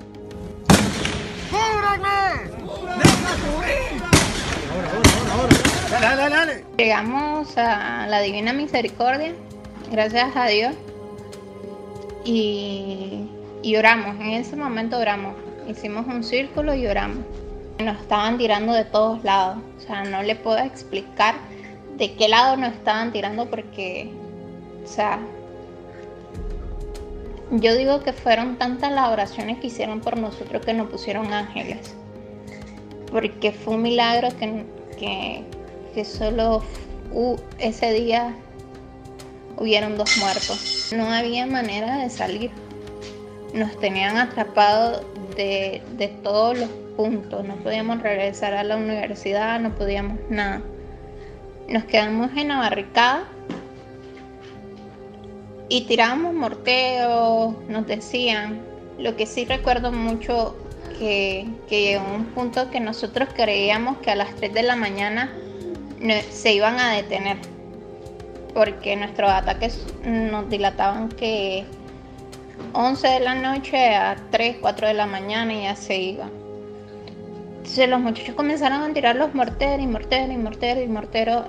Llegamos 6.79 7.57
a 7.59 8.07
la 8.09 8.21
Divina 8.21 8.53
Misericordia, 8.53 9.35
gracias 9.91 10.35
a 10.35 10.47
Dios, 10.47 10.75
y, 12.25 13.29
y 13.63 13.77
oramos. 13.77 14.17
En 14.17 14.33
ese 14.33 14.57
momento 14.57 14.99
oramos. 14.99 15.35
Hicimos 15.69 16.07
un 16.07 16.25
círculo 16.25 16.75
y 16.75 16.87
oramos. 16.87 17.19
Nos 17.79 18.01
estaban 18.01 18.39
tirando 18.39 18.73
de 18.73 18.85
todos 18.85 19.23
lados. 19.23 19.59
O 19.79 19.81
sea, 19.81 20.05
no 20.05 20.23
le 20.23 20.35
puedo 20.35 20.59
explicar 20.59 21.35
de 21.97 22.15
qué 22.15 22.29
lado 22.29 22.57
nos 22.57 22.73
estaban 22.73 23.13
tirando 23.13 23.47
porque, 23.47 24.11
o 24.85 24.89
sea, 24.89 25.19
yo 27.61 27.77
digo 27.77 28.03
que 28.03 28.15
fueron 28.15 28.57
tantas 28.57 28.93
las 28.93 29.11
oraciones 29.11 29.59
que 29.59 29.67
hicieron 29.67 30.01
por 30.01 30.17
nosotros 30.17 30.65
que 30.65 30.73
nos 30.73 30.89
pusieron 30.89 31.33
ángeles. 31.35 31.95
Porque 33.11 33.53
fue 33.53 33.75
un 33.75 33.83
milagro 33.83 34.29
que, 34.39 35.45
que, 35.95 36.05
solo 36.05 36.63
ese 37.59 37.93
día 37.93 38.35
hubieron 39.59 39.99
dos 39.99 40.17
muertos. 40.17 40.93
No 40.97 41.13
había 41.13 41.47
manera 41.47 41.99
de 41.99 42.09
salir. 42.09 42.51
Nos 43.53 43.79
tenían 43.79 44.17
atrapados 44.17 45.03
de, 45.37 45.83
de 45.99 46.09
todos 46.09 46.59
los 46.59 46.71
puntos. 46.97 47.45
No 47.45 47.57
podíamos 47.57 48.01
regresar 48.01 48.55
a 48.55 48.65
la 48.65 48.79
universidad, 48.79 49.61
no 49.61 49.75
podíamos 49.75 50.19
nada. 50.31 50.63
Nos 51.69 51.85
quedamos 51.85 52.31
en 52.35 52.49
la 52.49 52.57
barricada 52.57 53.25
y 55.73 55.81
tirábamos 55.87 56.35
morteos, 56.35 57.55
nos 57.67 57.87
decían. 57.87 58.61
Lo 58.99 59.17
que 59.17 59.25
sí 59.25 59.47
recuerdo 59.47 59.91
mucho 59.91 60.55
que, 60.99 61.47
que 61.67 61.81
llegó 61.81 62.05
un 62.15 62.27
punto 62.27 62.71
que 62.71 62.79
nosotros 62.79 63.31
creíamos 63.35 63.97
que 63.99 64.11
a 64.11 64.15
las 64.15 64.35
3 64.37 64.53
de 64.53 64.63
la 64.65 64.77
mañana 64.77 65.33
se 66.31 66.53
iban 66.53 66.79
a 66.79 66.93
detener 66.93 67.39
porque 68.53 68.97
nuestros 68.97 69.31
ataques 69.31 69.87
nos 70.05 70.51
dilataban 70.51 71.09
que 71.09 71.65
11 72.75 73.09
de 73.09 73.21
la 73.21 73.35
noche 73.35 73.95
a 73.95 74.17
3, 74.31 74.59
4 74.61 74.89
de 74.89 74.95
la 74.95 75.07
mañana 75.07 75.55
y 75.55 75.63
ya 75.63 75.75
se 75.75 75.97
iba. 75.97 76.29
Entonces 77.57 77.89
los 77.89 77.99
muchachos 77.99 78.35
comenzaron 78.35 78.83
a 78.83 78.93
tirar 78.93 79.17
los 79.17 79.35
morteros 79.35 79.81
y 79.81 79.87
morteros 79.87 80.31
y 80.31 80.37
morteros 80.37 80.85
y 80.85 80.89
morteros. 80.89 81.47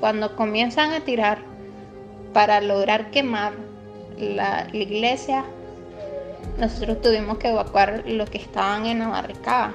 Cuando 0.00 0.34
comienzan 0.36 0.92
a 0.92 1.00
tirar 1.00 1.47
para 2.32 2.60
lograr 2.60 3.10
quemar 3.10 3.52
la, 4.18 4.66
iglesia, 4.72 5.44
nosotros 6.58 7.00
tuvimos 7.00 7.38
que 7.38 7.48
evacuar 7.48 8.04
los 8.06 8.28
que 8.30 8.38
estaban 8.38 8.86
en 8.86 9.00
la 9.00 9.08
barricada. 9.08 9.74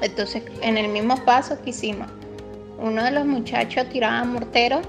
Entonces, 0.00 0.42
en 0.62 0.78
el 0.78 0.88
mismo 0.88 1.16
paso 1.24 1.60
que 1.62 1.70
hicimos, 1.70 2.08
uno 2.78 3.04
de 3.04 3.10
los 3.10 3.26
muchachos 3.26 3.88
tiraba 3.90 4.24
mortero 4.24 4.80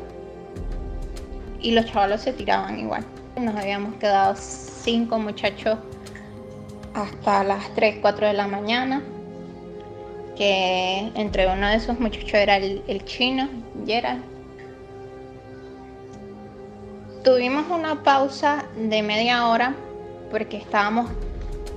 y 1.59 1.71
los 1.71 1.85
chavalos 1.85 2.21
se 2.21 2.33
tiraban 2.33 2.79
igual. 2.79 3.05
Nos 3.37 3.55
habíamos 3.55 3.95
quedado 3.95 4.35
cinco 4.35 5.19
muchachos 5.19 5.77
hasta 6.93 7.43
las 7.43 7.73
3, 7.75 7.97
4 8.01 8.27
de 8.27 8.33
la 8.33 8.47
mañana, 8.47 9.01
que 10.35 11.11
entre 11.15 11.47
uno 11.47 11.67
de 11.67 11.75
esos 11.75 11.99
muchachos 11.99 12.33
era 12.33 12.57
el, 12.57 12.81
el 12.87 13.03
chino, 13.05 13.47
Gerald. 13.85 14.30
Tuvimos 17.23 17.67
una 17.69 18.01
pausa 18.01 18.65
de 18.75 19.03
media 19.03 19.47
hora 19.47 19.75
porque 20.31 20.57
estábamos, 20.57 21.11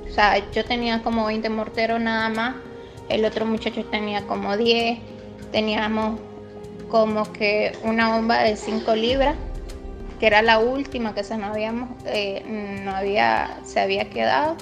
o 0.09 0.11
sea, 0.11 0.39
yo 0.53 0.65
tenía 0.65 1.03
como 1.03 1.27
20 1.27 1.51
morteros 1.51 2.01
nada 2.01 2.31
más, 2.31 2.55
el 3.11 3.27
otro 3.27 3.45
muchacho 3.45 3.85
tenía 3.85 4.27
como 4.27 4.57
10, 4.57 4.99
teníamos 5.53 6.19
como 6.89 7.31
que 7.31 7.77
una 7.83 8.17
bomba 8.17 8.39
de 8.39 8.57
5 8.57 8.95
libras, 8.95 9.37
que 10.19 10.29
era 10.29 10.41
la 10.41 10.61
última 10.61 11.15
que 11.15 11.23
se 11.25 11.37
nos 11.37 11.51
habíamos, 11.51 11.91
eh, 12.07 12.81
no 12.83 12.93
había, 12.97 13.59
se 13.65 13.81
había 13.81 14.09
quedado 14.09 14.57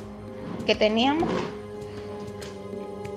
que 0.66 0.74
teníamos. 0.74 1.28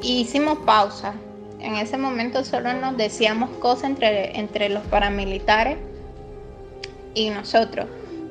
hicimos 0.04 0.60
pausa. 0.60 1.16
En 1.60 1.78
ese 1.78 1.98
momento 1.98 2.44
solo 2.44 2.74
nos 2.74 2.96
decíamos 2.96 3.50
cosas 3.58 3.86
entre, 3.86 4.38
entre 4.38 4.70
los 4.70 4.84
paramilitares 4.84 5.78
y 7.16 7.30
nosotros, 7.30 7.88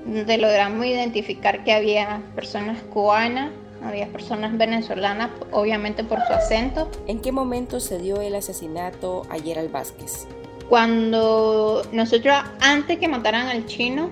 donde 0.07 0.38
logramos 0.38 0.87
identificar 0.87 1.64
que 1.64 1.73
había 1.73 2.23
personas 2.37 2.81
cubanas, 2.83 3.51
había 3.83 4.07
personas 4.07 4.57
venezolanas, 4.57 5.31
obviamente 5.51 6.05
por 6.05 6.18
su 6.27 6.33
acento. 6.33 6.90
¿En 7.07 7.20
qué 7.20 7.33
momento 7.33 7.81
se 7.81 7.99
dio 7.99 8.20
el 8.20 8.35
asesinato 8.35 9.23
a 9.31 9.38
Gerald 9.38 9.73
Vázquez? 9.73 10.27
Cuando 10.68 11.83
nosotros, 11.92 12.35
antes 12.61 12.99
que 12.99 13.09
mataran 13.09 13.49
al 13.49 13.66
chino, 13.66 14.11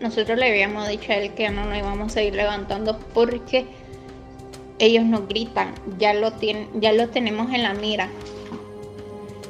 nosotros 0.00 0.38
le 0.38 0.48
habíamos 0.48 0.88
dicho 0.88 1.12
a 1.12 1.16
él 1.16 1.34
que 1.34 1.50
no 1.50 1.66
nos 1.66 1.76
íbamos 1.76 2.16
a 2.16 2.22
ir 2.22 2.34
levantando 2.34 2.98
porque 3.12 3.66
ellos 4.78 5.04
nos 5.04 5.28
gritan, 5.28 5.74
ya 5.98 6.14
lo, 6.14 6.32
tienen, 6.32 6.68
ya 6.80 6.92
lo 6.92 7.08
tenemos 7.08 7.52
en 7.52 7.62
la 7.62 7.74
mira. 7.74 8.08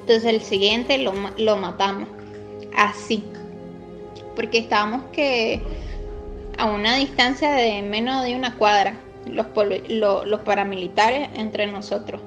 Entonces 0.01 0.25
el 0.25 0.41
siguiente 0.41 0.99
lo, 0.99 1.13
lo 1.39 1.57
matamos. 1.57 2.09
Así. 2.77 3.23
Porque 4.41 4.57
estábamos 4.57 5.03
que 5.13 5.61
a 6.57 6.65
una 6.65 6.97
distancia 6.97 7.53
de 7.53 7.83
menos 7.83 8.25
de 8.25 8.35
una 8.35 8.57
cuadra, 8.57 8.95
los, 9.27 9.49
paramilitares 10.41 11.29
entre 11.35 11.67
nosotros. 11.67 12.23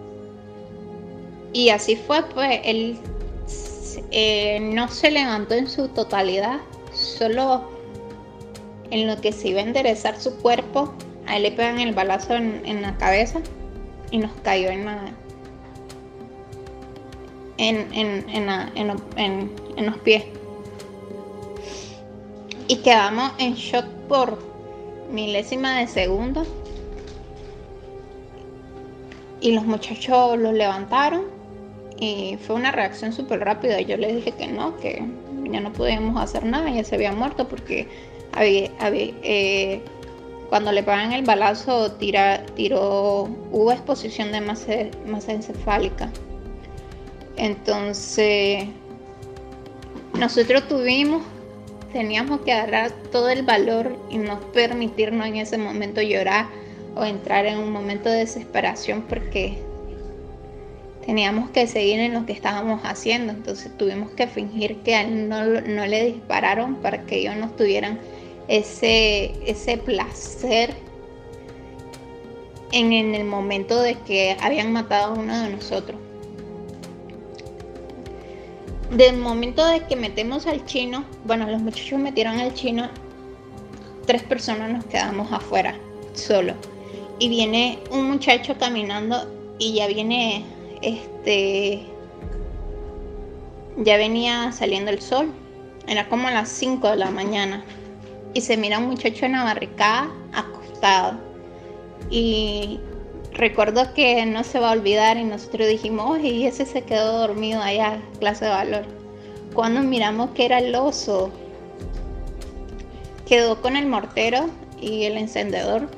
Y 1.54 1.70
así 1.70 1.96
fue, 1.96 2.22
pues 2.36 2.60
él 2.64 3.00
eh, 4.12 4.60
no 4.60 4.90
se 4.90 5.10
levantó 5.10 5.56
en 5.56 5.68
su 5.68 5.88
totalidad, 5.88 6.60
solo 6.94 7.72
en 8.92 9.08
lo 9.08 9.20
que 9.20 9.32
se 9.32 9.48
iba 9.48 9.62
a 9.62 9.64
enderezar 9.64 10.20
su 10.20 10.38
cuerpo 10.38 10.94
a 11.26 11.38
él 11.38 11.44
le 11.44 11.52
pegan 11.52 11.80
el 11.80 11.94
balazo 11.94 12.36
en, 12.36 12.82
la 12.84 12.96
cabeza 12.98 13.40
y 14.12 14.20
nos 14.20 14.32
cayó 14.44 14.70
en 14.70 14.86
la. 14.86 15.12
En, 17.58 18.86
los 19.86 19.98
pies. 19.98 20.26
Y 22.68 22.78
quedamos 22.78 23.32
en 23.40 23.56
shock 23.56 23.86
por 24.08 24.40
milésima 25.12 25.80
de 25.80 25.88
segundo. 25.88 26.46
Y 29.42 29.52
los 29.52 29.66
muchachos 29.66 30.38
los 30.38 30.54
levantaron 30.54 31.24
y 32.00 32.38
fue 32.46 32.56
una 32.56 32.72
reacción 32.72 33.12
súper 33.14 33.42
rápida. 33.42 33.82
Yo 33.82 33.98
les 33.98 34.16
dije 34.16 34.32
que 34.32 34.48
no, 34.48 34.78
que 34.78 35.04
ya 35.52 35.60
no 35.60 35.74
podíamos 35.74 36.22
hacer 36.22 36.46
nada, 36.46 36.70
ya 36.70 36.84
se 36.84 36.96
había 36.96 37.12
muerto 37.12 37.48
porque 37.48 37.88
había, 38.32 38.70
había 38.80 39.14
eh, 39.22 39.82
cuando 40.50 40.72
le 40.72 40.84
pagan 40.84 41.14
el 41.14 41.24
balazo, 41.24 41.94
tira, 41.94 42.46
tiró, 42.56 43.24
hubo 43.52 43.72
exposición 43.72 44.32
de 44.32 44.42
masa, 44.42 44.74
masa 45.06 45.34
encefálica. 45.34 46.10
Entonces, 47.38 48.68
nosotros 50.14 50.68
tuvimos, 50.68 51.24
teníamos 51.94 52.42
que 52.42 52.52
agarrar 52.52 52.92
todo 53.12 53.30
el 53.30 53.44
valor 53.44 53.96
y 54.10 54.18
no 54.18 54.40
permitirnos 54.52 55.28
en 55.28 55.38
ese 55.38 55.58
momento 55.58 56.02
llorar 56.02 56.48
o 56.96 57.06
entrar 57.06 57.46
en 57.46 57.60
un 57.60 57.72
momento 57.72 58.10
de 58.10 58.18
desesperación 58.18 59.04
porque 59.04 59.60
teníamos 61.06 61.52
que 61.52 61.68
seguir 61.68 62.00
en 62.00 62.14
lo 62.14 62.26
que 62.26 62.34
estábamos 62.34 62.82
haciendo. 62.84 63.32
Entonces 63.32 63.72
tuvimos 63.78 64.12
que 64.12 64.28
fingir 64.28 64.78
que 64.78 64.96
a 64.96 65.02
él 65.02 65.30
no, 65.30 65.46
no 65.46 65.86
le 65.86 66.06
dispararon 66.06 66.76
para 66.76 67.04
que 67.04 67.20
ellos 67.20 67.36
no 67.38 67.50
tuvieran 67.52 68.00
ese, 68.48 69.34
ese 69.46 69.78
placer 69.78 70.74
en, 72.72 72.92
en 72.92 73.16
el 73.16 73.24
momento 73.24 73.82
de 73.82 73.96
que 74.00 74.36
habían 74.42 74.74
matado 74.74 75.14
a 75.14 75.20
uno 75.20 75.44
de 75.44 75.50
nosotros. 75.50 76.03
Del 78.96 79.18
momento 79.18 79.66
de 79.66 79.80
que 79.88 79.96
metemos 79.96 80.46
al 80.46 80.66
chino, 80.66 81.04
bueno, 81.26 81.50
los 81.50 81.62
muchachos 81.62 81.98
metieron 81.98 82.38
al 82.38 82.54
chino, 82.54 82.90
tres 84.06 84.22
personas 84.22 84.72
nos 84.72 84.86
quedamos 84.86 85.32
afuera, 85.32 85.76
solo. 86.14 86.54
Y 87.18 87.28
viene 87.28 87.80
un 87.90 88.06
muchacho 88.08 88.56
caminando 88.60 89.56
y 89.58 89.74
ya 89.74 89.88
viene 89.88 90.46
este 90.84 91.88
ya 93.78 93.98
venía 93.98 94.52
saliendo 94.52 94.92
el 94.92 95.02
sol. 95.02 95.32
Era 95.88 96.08
como 96.08 96.28
a 96.28 96.32
las 96.32 96.50
5 96.50 96.92
de 96.92 96.98
la 96.98 97.10
mañana. 97.10 97.64
Y 98.36 98.42
se 98.42 98.58
mira 98.58 98.78
un 98.78 98.86
muchacho 98.86 99.26
en 99.26 99.32
la 99.32 99.44
barricada 99.44 100.12
acostado. 100.34 101.20
Y 102.12 102.80
recuerdo 103.34 103.94
que 103.94 104.26
no 104.26 104.44
se 104.44 104.60
va 104.60 104.70
a 104.70 104.74
olvidar 104.74 105.18
y 105.18 105.24
nosotros 105.24 105.68
dijimos, 105.68 106.20
y 106.20 106.46
ese 106.46 106.66
se 106.66 106.84
quedó 106.84 107.20
dormido 107.20 107.62
allá, 107.62 108.00
clase 108.20 108.46
de 108.46 108.52
valor. 108.52 108.86
Cuando 109.54 109.82
miramos 109.82 110.32
que 110.32 110.46
era 110.46 110.60
el 110.60 110.74
oso, 110.76 111.32
quedó 113.28 113.62
con 113.62 113.76
el 113.76 113.88
mortero 113.88 114.50
y 114.80 115.04
el 115.04 115.18
encendedor. 115.18 115.90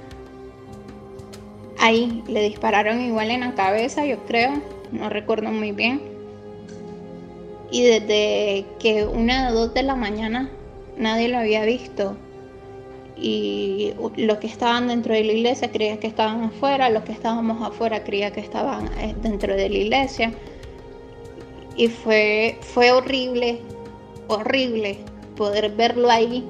Ahí 1.79 2.23
le 2.27 2.41
dispararon 2.41 3.01
igual 3.01 3.31
en 3.31 3.41
la 3.41 3.53
cabeza, 3.53 4.05
yo 4.05 4.17
creo, 4.25 4.61
no 4.91 5.09
recuerdo 5.09 5.51
muy 5.51 5.71
bien. 5.71 6.01
Y 7.71 7.83
desde 7.83 8.65
que 8.79 9.05
una 9.05 9.49
o 9.49 9.53
dos 9.53 9.73
de 9.73 9.83
la 9.83 9.95
mañana 9.95 10.49
nadie 10.97 11.27
lo 11.27 11.39
había 11.39 11.65
visto. 11.65 12.15
Y 13.17 13.93
los 14.17 14.37
que 14.39 14.47
estaban 14.47 14.87
dentro 14.87 15.13
de 15.13 15.23
la 15.23 15.31
iglesia 15.31 15.71
creían 15.71 15.97
que 15.97 16.07
estaban 16.07 16.43
afuera, 16.43 16.89
los 16.89 17.03
que 17.03 17.13
estábamos 17.13 17.61
afuera 17.61 18.03
creían 18.03 18.33
que 18.33 18.41
estaban 18.41 18.89
eh, 18.99 19.15
dentro 19.21 19.55
de 19.55 19.69
la 19.69 19.77
iglesia. 19.77 20.33
Y 21.77 21.87
fue, 21.87 22.57
fue 22.61 22.91
horrible, 22.91 23.61
horrible 24.27 24.99
poder 25.35 25.71
verlo 25.71 26.09
ahí, 26.09 26.45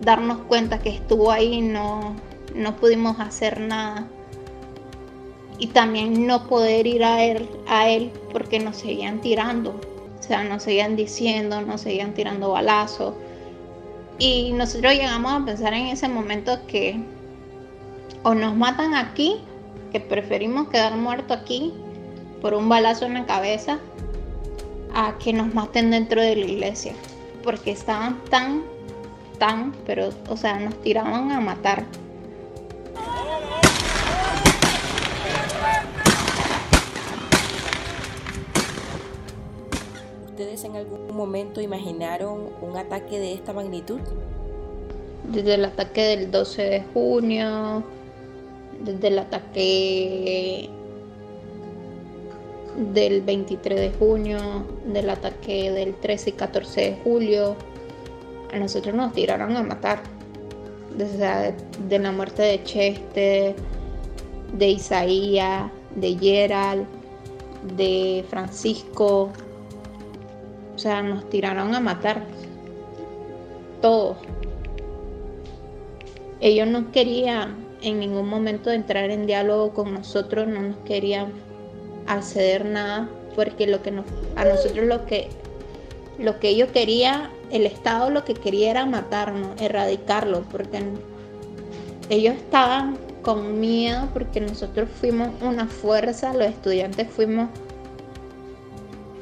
darnos 0.00 0.38
cuenta 0.48 0.78
que 0.78 0.90
estuvo 0.90 1.30
ahí, 1.30 1.60
no, 1.60 2.16
no 2.54 2.76
pudimos 2.76 3.20
hacer 3.20 3.60
nada 3.60 4.08
y 5.60 5.68
también 5.68 6.26
no 6.26 6.48
poder 6.48 6.86
ir 6.86 7.04
a 7.04 7.22
él, 7.22 7.48
a 7.68 7.88
él 7.88 8.10
porque 8.32 8.58
nos 8.58 8.76
seguían 8.76 9.20
tirando, 9.20 9.78
o 10.18 10.22
sea, 10.22 10.42
nos 10.42 10.62
seguían 10.62 10.96
diciendo, 10.96 11.60
nos 11.60 11.82
seguían 11.82 12.14
tirando 12.14 12.50
balazos. 12.50 13.14
Y 14.20 14.52
nosotros 14.52 14.92
llegamos 14.92 15.32
a 15.32 15.44
pensar 15.46 15.72
en 15.72 15.86
ese 15.86 16.06
momento 16.06 16.66
que 16.66 17.02
o 18.22 18.34
nos 18.34 18.54
matan 18.54 18.94
aquí, 18.94 19.38
que 19.92 19.98
preferimos 19.98 20.68
quedar 20.68 20.94
muertos 20.94 21.38
aquí 21.38 21.72
por 22.42 22.52
un 22.52 22.68
balazo 22.68 23.06
en 23.06 23.14
la 23.14 23.24
cabeza, 23.24 23.78
a 24.94 25.16
que 25.18 25.32
nos 25.32 25.54
maten 25.54 25.90
dentro 25.90 26.20
de 26.20 26.36
la 26.36 26.44
iglesia, 26.44 26.92
porque 27.42 27.70
estaban 27.70 28.22
tan, 28.28 28.62
tan, 29.38 29.72
pero, 29.86 30.10
o 30.28 30.36
sea, 30.36 30.58
nos 30.58 30.80
tiraban 30.82 31.32
a 31.32 31.40
matar. 31.40 31.86
¿Ustedes 40.40 40.64
en 40.64 40.74
algún 40.74 41.14
momento 41.14 41.60
imaginaron 41.60 42.48
un 42.62 42.74
ataque 42.74 43.18
de 43.18 43.34
esta 43.34 43.52
magnitud? 43.52 44.00
Desde 45.30 45.56
el 45.56 45.66
ataque 45.66 46.00
del 46.00 46.30
12 46.30 46.62
de 46.62 46.82
junio, 46.94 47.84
desde 48.82 49.08
el 49.08 49.18
ataque 49.18 50.70
del 52.94 53.20
23 53.20 53.80
de 53.80 53.90
junio, 53.98 54.38
del 54.86 55.10
ataque 55.10 55.72
del 55.72 55.94
13 55.96 56.30
y 56.30 56.32
14 56.32 56.80
de 56.80 56.96
julio, 57.04 57.54
a 58.50 58.58
nosotros 58.58 58.94
nos 58.94 59.12
tiraron 59.12 59.54
a 59.58 59.62
matar. 59.62 60.02
Desde 60.96 61.54
de 61.86 61.98
la 61.98 62.12
muerte 62.12 62.40
de 62.40 62.64
Cheste, 62.64 63.54
de 64.54 64.68
Isaías, 64.70 65.70
de 65.96 66.16
Gerald, 66.16 66.86
de 67.76 68.24
Francisco, 68.30 69.30
sea, 70.80 71.02
nos 71.02 71.28
tiraron 71.30 71.74
a 71.74 71.80
matar. 71.80 72.24
Todos. 73.80 74.16
Ellos 76.40 76.66
no 76.68 76.90
querían 76.90 77.56
en 77.82 77.98
ningún 77.98 78.28
momento 78.28 78.70
entrar 78.70 79.10
en 79.10 79.26
diálogo 79.26 79.72
con 79.72 79.94
nosotros, 79.94 80.48
no 80.48 80.62
nos 80.62 80.76
querían 80.78 81.32
acceder 82.06 82.64
nada, 82.64 83.08
porque 83.34 83.66
lo 83.66 83.82
que 83.82 83.92
a 84.36 84.44
nosotros 84.44 84.86
lo 84.86 85.06
que, 85.06 85.28
lo 86.18 86.38
que 86.40 86.48
ellos 86.48 86.68
querían, 86.72 87.30
el 87.50 87.66
Estado 87.66 88.10
lo 88.10 88.24
que 88.24 88.34
quería 88.34 88.70
era 88.70 88.86
matarnos, 88.86 89.60
erradicarlo, 89.60 90.42
porque 90.50 90.82
ellos 92.08 92.34
estaban 92.34 92.98
con 93.22 93.60
miedo 93.60 94.08
porque 94.12 94.40
nosotros 94.40 94.88
fuimos 95.00 95.28
una 95.42 95.66
fuerza, 95.66 96.32
los 96.32 96.46
estudiantes 96.46 97.08
fuimos 97.10 97.48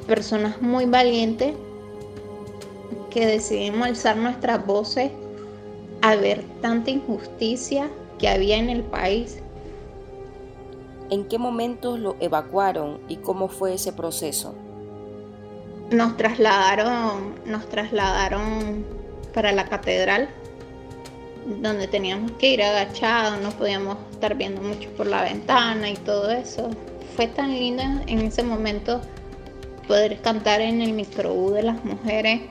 personas 0.09 0.59
muy 0.59 0.85
valientes 0.85 1.53
que 3.11 3.27
decidimos 3.27 3.87
alzar 3.87 4.17
nuestras 4.17 4.65
voces 4.65 5.11
a 6.01 6.15
ver 6.15 6.43
tanta 6.61 6.89
injusticia 6.89 7.89
que 8.17 8.27
había 8.27 8.57
en 8.57 8.69
el 8.69 8.83
país. 8.83 9.37
¿En 11.11 11.25
qué 11.25 11.37
momentos 11.37 11.99
lo 11.99 12.15
evacuaron 12.19 12.99
y 13.07 13.17
cómo 13.17 13.47
fue 13.47 13.75
ese 13.75 13.93
proceso? 13.93 14.55
Nos 15.91 16.17
trasladaron, 16.17 17.35
nos 17.45 17.69
trasladaron 17.69 18.85
para 19.33 19.51
la 19.51 19.65
catedral, 19.65 20.27
donde 21.61 21.87
teníamos 21.87 22.31
que 22.33 22.51
ir 22.51 22.63
agachados, 22.63 23.39
no 23.41 23.51
podíamos 23.51 23.97
estar 24.11 24.35
viendo 24.35 24.61
mucho 24.61 24.89
por 24.91 25.05
la 25.05 25.23
ventana 25.23 25.89
y 25.89 25.95
todo 25.95 26.31
eso. 26.31 26.69
Fue 27.15 27.27
tan 27.27 27.51
lindo 27.51 27.83
en 28.07 28.19
ese 28.19 28.43
momento 28.43 29.01
poder 29.89 30.21
cantar 30.21 30.61
en 30.61 30.83
el 30.83 30.93
microbús 30.93 31.55
de 31.55 31.63
las 31.63 31.83
mujeres, 31.83 32.41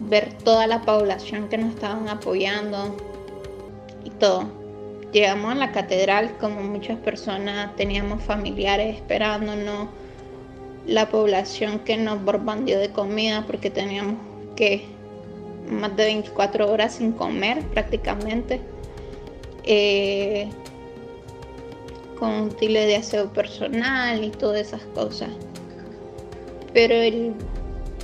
ver 0.00 0.34
toda 0.44 0.66
la 0.66 0.82
población 0.82 1.48
que 1.48 1.56
nos 1.56 1.72
estaban 1.72 2.10
apoyando 2.10 2.94
y 4.04 4.10
todo. 4.10 4.44
Llegamos 5.14 5.52
a 5.52 5.54
la 5.54 5.72
catedral 5.72 6.36
como 6.36 6.60
muchas 6.60 6.98
personas, 6.98 7.74
teníamos 7.76 8.22
familiares 8.22 8.96
esperándonos, 8.96 9.88
la 10.86 11.08
población 11.08 11.78
que 11.78 11.96
nos 11.96 12.22
bombardeó 12.22 12.80
de 12.80 12.90
comida 12.90 13.44
porque 13.46 13.70
teníamos 13.70 14.16
que 14.56 14.84
más 15.70 15.96
de 15.96 16.04
24 16.04 16.70
horas 16.70 16.96
sin 16.96 17.12
comer 17.12 17.62
prácticamente. 17.68 18.60
Eh, 19.64 20.50
con 22.18 22.42
útiles 22.42 22.86
de 22.86 22.96
aseo 22.96 23.30
personal 23.30 24.22
y 24.22 24.30
todas 24.30 24.68
esas 24.68 24.82
cosas 24.94 25.28
pero 26.76 26.94
el 26.94 27.32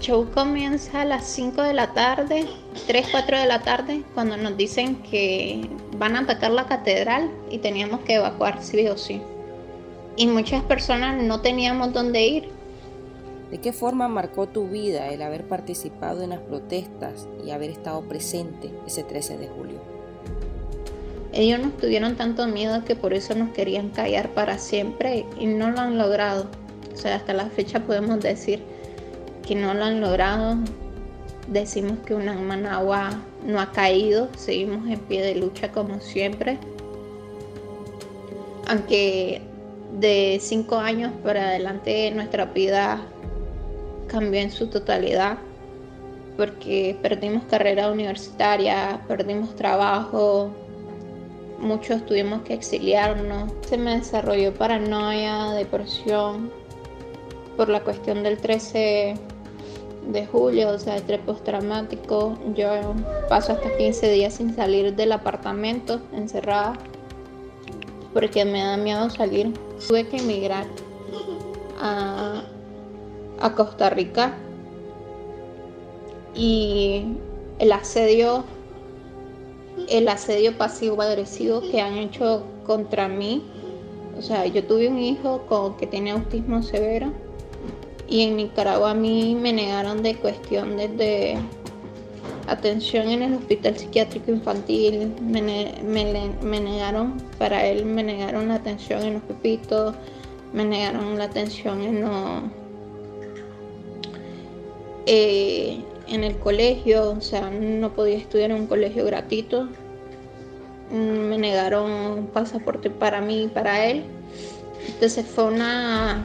show 0.01 0.31
comienza 0.33 1.03
a 1.03 1.05
las 1.05 1.27
5 1.27 1.61
de 1.61 1.75
la 1.75 1.93
tarde, 1.93 2.47
3, 2.87 3.07
4 3.11 3.41
de 3.41 3.47
la 3.47 3.61
tarde, 3.61 4.03
cuando 4.15 4.39
nos 4.39 4.57
dicen 4.57 4.97
que 5.03 5.69
van 5.99 6.17
a 6.17 6.21
atacar 6.21 6.53
la 6.53 6.65
catedral 6.65 7.31
y 7.51 7.59
teníamos 7.59 8.01
que 8.01 8.15
evacuar 8.15 8.63
sí 8.63 8.89
o 8.89 8.97
sí. 8.97 9.21
Y 10.17 10.27
muchas 10.27 10.63
personas 10.63 11.23
no 11.23 11.43
teníamos 11.43 11.93
dónde 11.93 12.27
ir. 12.27 12.49
¿De 13.51 13.59
qué 13.59 13.75
forma 13.75 14.09
marcó 14.09 14.49
tu 14.49 14.67
vida 14.69 15.09
el 15.09 15.21
haber 15.21 15.47
participado 15.47 16.23
en 16.23 16.31
las 16.31 16.41
protestas 16.41 17.29
y 17.45 17.51
haber 17.51 17.69
estado 17.69 18.01
presente 18.09 18.71
ese 18.87 19.03
13 19.03 19.37
de 19.37 19.49
julio? 19.49 19.81
Ellos 21.35 21.61
nos 21.61 21.77
tuvieron 21.77 22.17
tanto 22.17 22.47
miedo 22.47 22.87
que 22.87 22.97
por 22.97 23.13
eso 23.13 23.35
nos 23.35 23.51
querían 23.51 23.91
callar 23.91 24.31
para 24.31 24.57
siempre 24.57 25.27
y 25.39 25.45
no 25.45 25.71
lo 25.71 25.81
han 25.81 25.99
logrado. 25.99 26.47
O 26.93 26.97
sea, 26.97 27.17
hasta 27.17 27.33
la 27.33 27.47
fecha 27.47 27.81
podemos 27.81 28.21
decir 28.21 28.63
que 29.47 29.55
no 29.55 29.75
lo 29.75 29.85
han 29.85 30.01
logrado. 30.01 30.57
Decimos 31.49 31.99
que 32.07 32.15
una 32.15 32.35
Managua 32.35 33.11
no 33.45 33.61
ha 33.61 33.73
caído, 33.73 34.29
seguimos 34.37 34.89
en 34.89 35.01
pie 35.01 35.23
de 35.23 35.35
lucha 35.35 35.73
como 35.73 36.01
siempre. 36.01 36.59
Aunque 38.69 39.43
de 39.99 40.39
cinco 40.41 40.77
años 40.77 41.13
para 41.23 41.49
adelante 41.49 42.11
nuestra 42.13 42.47
vida 42.47 43.01
cambió 44.07 44.41
en 44.41 44.51
su 44.51 44.69
totalidad 44.69 45.39
porque 46.37 46.97
perdimos 47.03 47.45
carrera 47.45 47.91
universitaria, 47.91 49.01
perdimos 49.07 49.55
trabajo, 49.55 50.51
muchos 51.59 52.05
tuvimos 52.07 52.43
que 52.43 52.55
exiliarnos. 52.55 53.53
Se 53.69 53.77
me 53.77 53.99
desarrolló 53.99 54.55
paranoia, 54.55 55.53
depresión 55.53 56.51
por 57.57 57.69
la 57.69 57.83
cuestión 57.83 58.23
del 58.23 58.39
13 58.39 59.15
de 60.09 60.27
julio, 60.27 60.71
o 60.71 60.79
sea, 60.79 60.97
estrés 60.97 61.21
postraumático. 61.21 62.39
Yo 62.55 62.95
paso 63.29 63.53
hasta 63.53 63.77
15 63.77 64.11
días 64.11 64.35
sin 64.35 64.55
salir 64.55 64.95
del 64.95 65.13
apartamento, 65.13 66.01
encerrada, 66.13 66.75
porque 68.13 68.45
me 68.45 68.63
da 68.63 68.77
miedo 68.77 69.11
salir. 69.11 69.53
Tuve 69.87 70.09
que 70.09 70.19
emigrar 70.19 70.67
a, 71.81 72.43
a 73.41 73.55
Costa 73.55 73.91
Rica 73.91 74.35
y 76.35 77.17
el 77.59 77.73
asedio 77.73 78.45
el 79.89 80.09
asedio 80.09 80.57
pasivo 80.57 81.03
agresivo 81.03 81.61
que 81.61 81.81
han 81.81 81.95
hecho 81.95 82.45
contra 82.67 83.09
mí 83.09 83.43
o 84.17 84.23
sea 84.23 84.47
yo 84.47 84.65
tuve 84.65 84.89
un 84.89 84.99
hijo 84.99 85.43
con, 85.47 85.77
que 85.77 85.87
tiene 85.87 86.13
autismo 86.13 86.63
severo 86.63 87.13
y 88.13 88.21
en 88.21 88.37
Nicaragua 88.37 88.91
a 88.91 88.95
mí 88.95 89.35
me 89.35 89.55
negaron 89.55 90.03
de 90.03 90.17
cuestión 90.17 90.77
desde 90.77 91.39
atención 92.47 93.09
en 93.09 93.23
el 93.23 93.35
hospital 93.35 93.79
psiquiátrico 93.79 94.31
infantil 94.31 95.15
me, 95.23 95.41
negaron 96.61 97.17
para 97.39 97.65
él 97.67 97.87
me 97.87 98.03
negaron 98.03 98.49
la 98.49 98.57
atención 98.57 99.03
en 99.03 99.15
los 99.15 99.23
pepitos 99.23 99.95
me 100.53 100.67
negaron 100.67 101.17
la 101.17 101.25
atención 101.25 101.81
en 101.81 102.01
los 102.03 102.43
eh, 105.07 105.83
en 106.09 106.25
el 106.25 106.37
colegio, 106.37 107.13
o 107.13 107.21
sea, 107.21 107.51
no 107.51 107.93
podía 107.95 108.17
estudiar 108.17 108.51
en 108.51 108.61
un 108.61 108.67
colegio 108.67 109.05
gratuito. 109.05 109.69
Me 110.91 111.39
negaron 111.39 111.91
un 111.91 112.27
pasaporte 112.27 112.91
para 112.91 113.23
mí 113.23 113.45
y 113.45 113.49
para 113.49 113.87
él. 113.87 114.05
Entonces 114.87 115.25
fue 115.27 115.45
una 115.45 116.25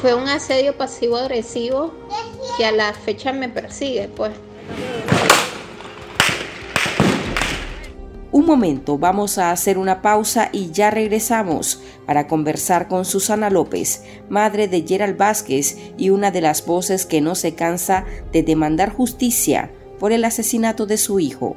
fue 0.00 0.14
un 0.14 0.28
asedio 0.28 0.76
pasivo 0.76 1.16
agresivo 1.16 1.92
que 2.56 2.64
a 2.64 2.72
la 2.72 2.92
fecha 2.94 3.32
me 3.32 3.48
persigue, 3.48 4.08
pues. 4.08 4.32
Un 8.32 8.46
momento, 8.46 8.96
vamos 8.96 9.38
a 9.38 9.50
hacer 9.50 9.76
una 9.76 10.02
pausa 10.02 10.48
y 10.52 10.70
ya 10.70 10.90
regresamos 10.90 11.82
para 12.06 12.28
conversar 12.28 12.88
con 12.88 13.04
Susana 13.04 13.50
López, 13.50 14.04
madre 14.28 14.68
de 14.68 14.82
Gerald 14.86 15.16
Vázquez 15.18 15.76
y 15.98 16.10
una 16.10 16.30
de 16.30 16.40
las 16.40 16.64
voces 16.64 17.06
que 17.06 17.20
no 17.20 17.34
se 17.34 17.54
cansa 17.54 18.06
de 18.32 18.42
demandar 18.42 18.92
justicia 18.92 19.70
por 19.98 20.12
el 20.12 20.24
asesinato 20.24 20.86
de 20.86 20.96
su 20.96 21.18
hijo. 21.20 21.56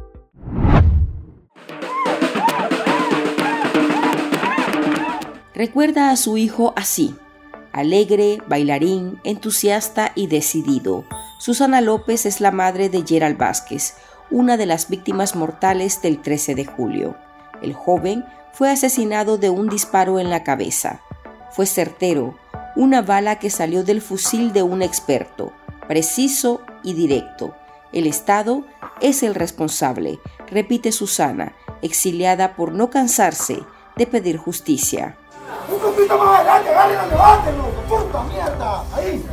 Recuerda 5.53 6.11
a 6.11 6.15
su 6.15 6.37
hijo 6.37 6.73
así, 6.77 7.15
alegre, 7.73 8.41
bailarín, 8.47 9.19
entusiasta 9.25 10.13
y 10.15 10.27
decidido. 10.27 11.03
Susana 11.39 11.81
López 11.81 12.25
es 12.25 12.39
la 12.39 12.51
madre 12.51 12.87
de 12.87 13.03
Gerald 13.05 13.37
Vázquez, 13.37 13.95
una 14.29 14.55
de 14.55 14.65
las 14.65 14.87
víctimas 14.89 15.35
mortales 15.35 16.01
del 16.01 16.21
13 16.21 16.55
de 16.55 16.65
julio. 16.65 17.17
El 17.61 17.73
joven 17.73 18.23
fue 18.53 18.69
asesinado 18.69 19.37
de 19.37 19.49
un 19.49 19.67
disparo 19.67 20.19
en 20.19 20.29
la 20.29 20.43
cabeza. 20.43 21.01
Fue 21.51 21.65
certero, 21.65 22.37
una 22.77 23.01
bala 23.01 23.37
que 23.37 23.49
salió 23.49 23.83
del 23.83 24.01
fusil 24.01 24.53
de 24.53 24.63
un 24.63 24.81
experto, 24.81 25.51
preciso 25.85 26.61
y 26.81 26.93
directo. 26.93 27.53
El 27.91 28.07
Estado 28.07 28.65
es 29.01 29.21
el 29.21 29.35
responsable, 29.35 30.21
repite 30.47 30.93
Susana, 30.93 31.55
exiliada 31.81 32.55
por 32.55 32.71
no 32.71 32.89
cansarse 32.89 33.59
de 33.97 34.07
pedir 34.07 34.37
justicia. 34.37 35.17
Un 35.91 35.97
poquito 35.97 36.17
más 36.17 36.39
adelante, 36.39 36.69
levántelo, 37.09 37.63
puta 37.89 38.23
mierda. 38.23 38.85
Ahí. 38.95 39.25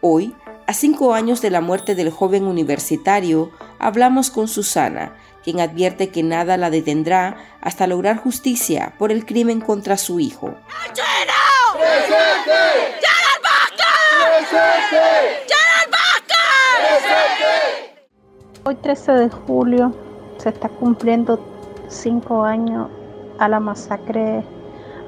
Hoy, 0.00 0.36
a 0.68 0.72
cinco 0.72 1.14
años 1.14 1.42
de 1.42 1.50
la 1.50 1.60
muerte 1.60 1.96
del 1.96 2.10
joven 2.10 2.46
universitario, 2.46 3.50
hablamos 3.80 4.30
con 4.30 4.46
Susana, 4.46 5.16
quien 5.42 5.60
advierte 5.60 6.10
que 6.10 6.22
nada 6.22 6.56
la 6.56 6.70
detendrá 6.70 7.36
hasta 7.60 7.88
lograr 7.88 8.18
justicia 8.18 8.94
por 8.98 9.10
el 9.10 9.26
crimen 9.26 9.60
contra 9.60 9.96
su 9.96 10.20
hijo. 10.20 10.54
¡Presente! 10.94 11.32
¡Presente! 14.46 15.57
Hoy 18.68 18.74
13 18.74 19.12
de 19.12 19.30
julio 19.30 19.94
se 20.36 20.50
está 20.50 20.68
cumpliendo 20.68 21.40
cinco 21.88 22.44
años 22.44 22.88
a 23.38 23.48
la 23.48 23.60
masacre 23.60 24.44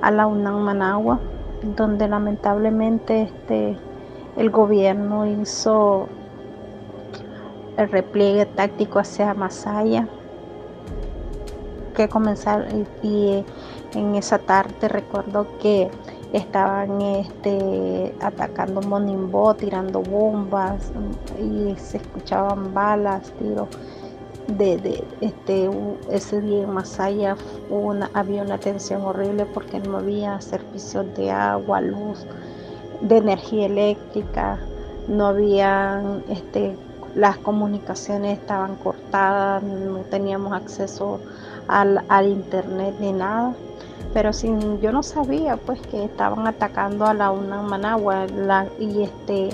a 0.00 0.10
la 0.10 0.26
UNAM 0.26 0.60
Managua, 0.62 1.20
donde 1.76 2.08
lamentablemente 2.08 3.24
este, 3.24 3.76
el 4.38 4.48
gobierno 4.48 5.26
hizo 5.26 6.08
el 7.76 7.90
repliegue 7.90 8.46
táctico 8.46 8.98
hacia 8.98 9.34
Masaya, 9.34 10.08
que 11.94 12.08
comenzar 12.08 12.66
y 13.02 13.44
en 13.92 14.14
esa 14.14 14.38
tarde 14.38 14.88
recuerdo 14.88 15.46
que 15.58 15.90
estaban 16.32 17.00
este, 17.00 18.14
atacando 18.20 18.80
Monimbo, 18.82 19.54
tirando 19.54 20.00
bombas 20.00 20.92
y 21.38 21.74
se 21.76 21.98
escuchaban 21.98 22.72
balas, 22.72 23.32
tiros. 23.38 23.68
De, 24.46 25.04
este, 25.20 25.70
ese 26.10 26.40
día 26.40 26.64
en 26.64 26.70
Masaya 26.70 27.36
una, 27.68 28.10
había 28.14 28.42
una 28.42 28.58
tensión 28.58 29.02
horrible 29.02 29.46
porque 29.46 29.78
no 29.78 29.98
había 29.98 30.40
servicios 30.40 31.06
de 31.14 31.30
agua, 31.30 31.80
luz, 31.80 32.26
de 33.00 33.18
energía 33.18 33.66
eléctrica, 33.66 34.58
no 35.06 35.26
había 35.26 36.02
este, 36.28 36.76
las 37.14 37.38
comunicaciones 37.38 38.38
estaban 38.40 38.74
cortadas, 38.76 39.62
no 39.62 40.00
teníamos 40.10 40.52
acceso 40.52 41.20
al, 41.68 42.02
al 42.08 42.26
internet 42.26 42.96
ni 42.98 43.12
nada 43.12 43.54
pero 44.12 44.32
sin 44.32 44.80
yo 44.80 44.92
no 44.92 45.02
sabía 45.02 45.56
pues 45.56 45.80
que 45.80 46.04
estaban 46.04 46.46
atacando 46.46 47.06
a 47.06 47.14
la 47.14 47.30
UNAM 47.30 47.66
Managua 47.68 48.26
y 48.78 49.02
este 49.02 49.50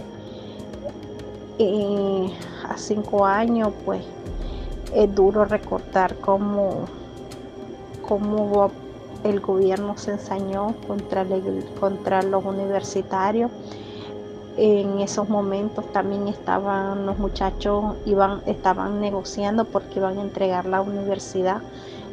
eh, 1.58 2.30
a 2.68 2.76
cinco 2.76 3.26
años 3.26 3.72
pues 3.84 4.02
es 4.94 5.14
duro 5.14 5.44
recortar 5.44 6.16
cómo, 6.16 6.86
cómo 8.06 8.70
el 9.24 9.40
gobierno 9.40 9.96
se 9.96 10.12
ensañó 10.12 10.74
contra, 10.86 11.26
contra 11.80 12.22
los 12.22 12.44
universitarios. 12.44 13.50
En 14.56 15.00
esos 15.00 15.28
momentos 15.28 15.84
también 15.92 16.28
estaban 16.28 17.04
los 17.04 17.18
muchachos 17.18 17.94
iban 18.06 18.40
estaban 18.46 19.02
negociando 19.02 19.66
porque 19.66 19.98
iban 19.98 20.16
a 20.16 20.22
entregar 20.22 20.64
la 20.64 20.80
universidad 20.80 21.60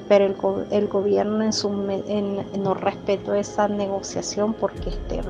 pero 0.07 0.25
el, 0.25 0.35
el 0.71 0.87
gobierno 0.87 1.43
en 1.43 1.53
su, 1.53 1.69
en, 2.07 2.45
no 2.61 2.73
respetó 2.73 3.33
esa 3.33 3.67
negociación 3.67 4.53
porque 4.53 4.89
este, 4.89 5.21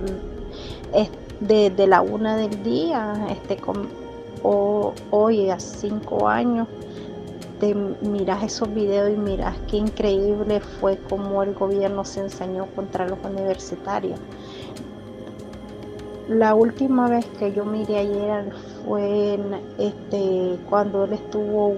es 0.93 1.09
de, 1.39 1.87
la 1.87 2.01
una 2.01 2.35
del 2.37 2.63
día, 2.63 3.27
este, 3.29 3.57
o, 4.43 4.93
hoy 5.11 5.49
a 5.49 5.59
cinco 5.59 6.27
años, 6.27 6.67
te 7.59 7.73
miras 7.75 8.43
esos 8.43 8.73
videos 8.73 9.11
y 9.11 9.17
miras 9.17 9.55
qué 9.69 9.77
increíble 9.77 10.59
fue 10.59 10.97
como 11.09 11.43
el 11.43 11.53
gobierno 11.53 12.03
se 12.03 12.21
enseñó 12.21 12.65
contra 12.75 13.07
los 13.07 13.19
universitarios. 13.23 14.19
La 16.27 16.55
última 16.55 17.09
vez 17.09 17.25
que 17.37 17.51
yo 17.53 17.65
miré 17.65 17.99
ayer 17.99 18.51
fue 18.85 19.39
este, 19.77 20.57
cuando 20.69 21.03
él 21.03 21.13
estuvo 21.13 21.73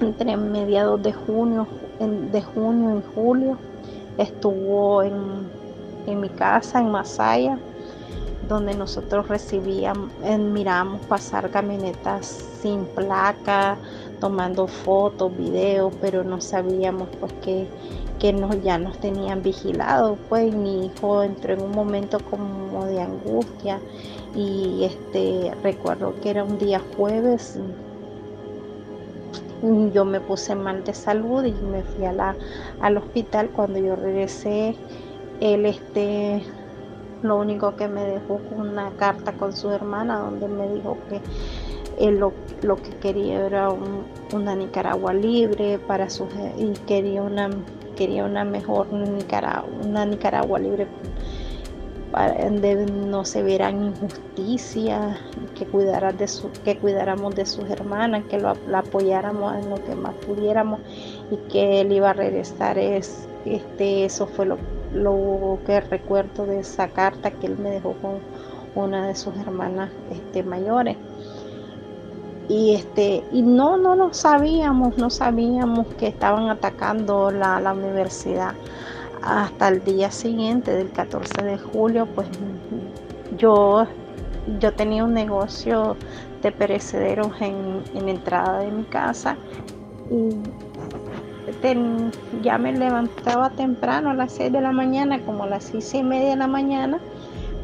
entre 0.00 0.36
mediados 0.36 1.02
de 1.02 1.12
junio, 1.12 1.66
de 1.98 2.42
junio 2.42 2.98
y 2.98 3.14
julio, 3.14 3.58
estuvo 4.18 5.02
en, 5.02 5.58
mi 6.20 6.28
casa 6.30 6.80
en 6.80 6.90
Masaya, 6.90 7.58
donde 8.48 8.74
nosotros 8.74 9.28
recibíamos, 9.28 10.10
miramos 10.38 11.04
pasar 11.06 11.50
camionetas 11.50 12.26
sin 12.62 12.84
placa, 12.86 13.76
tomando 14.20 14.66
fotos, 14.66 15.36
videos, 15.36 15.92
pero 16.00 16.24
no 16.24 16.40
sabíamos 16.40 17.08
pues 17.20 17.32
que, 17.44 17.66
que 18.18 18.32
nos, 18.32 18.62
ya 18.62 18.78
nos 18.78 18.96
tenían 18.98 19.42
vigilados. 19.42 20.18
Pues 20.30 20.54
mi 20.54 20.86
hijo 20.86 21.22
entró 21.22 21.52
en 21.52 21.62
un 21.62 21.72
momento 21.72 22.18
como 22.30 22.86
de 22.86 23.02
angustia 23.02 23.80
y 24.34 24.84
este 24.84 25.52
recuerdo 25.62 26.14
que 26.22 26.30
era 26.30 26.44
un 26.44 26.58
día 26.58 26.80
jueves 26.96 27.58
yo 29.92 30.04
me 30.04 30.20
puse 30.20 30.54
mal 30.54 30.84
de 30.84 30.94
salud 30.94 31.44
y 31.44 31.52
me 31.52 31.82
fui 31.82 32.04
a 32.04 32.12
la, 32.12 32.36
al 32.80 32.96
hospital. 32.96 33.50
Cuando 33.50 33.78
yo 33.78 33.96
regresé 33.96 34.76
él 35.40 35.66
este 35.66 36.42
lo 37.22 37.36
único 37.36 37.74
que 37.76 37.88
me 37.88 38.04
dejó 38.04 38.38
fue 38.48 38.58
una 38.58 38.90
carta 38.92 39.32
con 39.32 39.52
su 39.52 39.70
hermana 39.70 40.18
donde 40.18 40.48
me 40.48 40.68
dijo 40.68 40.96
que 41.08 41.20
él 41.98 42.18
lo, 42.18 42.32
que 42.76 42.90
quería 43.00 43.44
era 43.44 43.70
una 44.32 44.54
Nicaragua 44.54 45.12
libre 45.12 45.78
para 45.78 46.08
su 46.10 46.28
y 46.56 46.72
quería 46.86 47.22
una 47.22 47.50
quería 47.96 48.24
una 48.24 48.44
mejor 48.44 48.92
Nicaragua 48.92 49.68
una 49.84 50.06
Nicaragua 50.06 50.60
libre 50.60 50.86
donde 52.12 52.86
no 52.86 53.24
se 53.24 53.42
vieran 53.42 53.84
injusticias, 53.84 55.18
que, 55.54 55.66
cuidara 55.66 56.12
de 56.12 56.26
su, 56.26 56.50
que 56.64 56.78
cuidáramos 56.78 57.34
de 57.34 57.44
sus 57.44 57.68
hermanas, 57.68 58.24
que 58.30 58.38
lo, 58.38 58.54
la 58.66 58.80
apoyáramos 58.80 59.56
en 59.56 59.70
lo 59.70 59.84
que 59.84 59.94
más 59.94 60.14
pudiéramos 60.26 60.80
y 61.30 61.36
que 61.50 61.82
él 61.82 61.92
iba 61.92 62.10
a 62.10 62.14
regresar. 62.14 62.78
Es, 62.78 63.28
este, 63.44 64.04
eso 64.04 64.26
fue 64.26 64.46
lo, 64.46 64.58
lo 64.94 65.58
que 65.66 65.80
recuerdo 65.80 66.46
de 66.46 66.60
esa 66.60 66.88
carta 66.88 67.30
que 67.30 67.46
él 67.46 67.58
me 67.58 67.70
dejó 67.70 67.94
con 67.94 68.18
una 68.74 69.06
de 69.06 69.14
sus 69.14 69.36
hermanas 69.36 69.90
este, 70.10 70.42
mayores. 70.42 70.96
Y, 72.48 72.74
este, 72.74 73.22
y 73.30 73.42
no, 73.42 73.76
no 73.76 73.94
lo 73.94 74.14
sabíamos, 74.14 74.96
no 74.96 75.10
sabíamos 75.10 75.86
que 75.98 76.06
estaban 76.06 76.48
atacando 76.48 77.30
la, 77.30 77.60
la 77.60 77.74
universidad 77.74 78.54
hasta 79.22 79.68
el 79.68 79.84
día 79.84 80.10
siguiente 80.10 80.72
del 80.72 80.90
14 80.90 81.42
de 81.42 81.58
julio, 81.58 82.06
pues 82.14 82.28
yo, 83.36 83.86
yo 84.60 84.72
tenía 84.72 85.04
un 85.04 85.14
negocio 85.14 85.96
de 86.42 86.52
perecederos 86.52 87.32
en, 87.40 87.82
en 87.94 88.08
entrada 88.08 88.60
de 88.60 88.70
mi 88.70 88.84
casa 88.84 89.36
y 90.10 90.36
ya 92.42 92.58
me 92.58 92.72
levantaba 92.72 93.50
temprano 93.50 94.10
a 94.10 94.14
las 94.14 94.32
6 94.32 94.52
de 94.52 94.60
la 94.60 94.72
mañana, 94.72 95.20
como 95.20 95.44
a 95.44 95.46
las 95.46 95.64
6 95.64 95.94
y 95.94 96.02
media 96.02 96.30
de 96.30 96.36
la 96.36 96.46
mañana, 96.46 96.98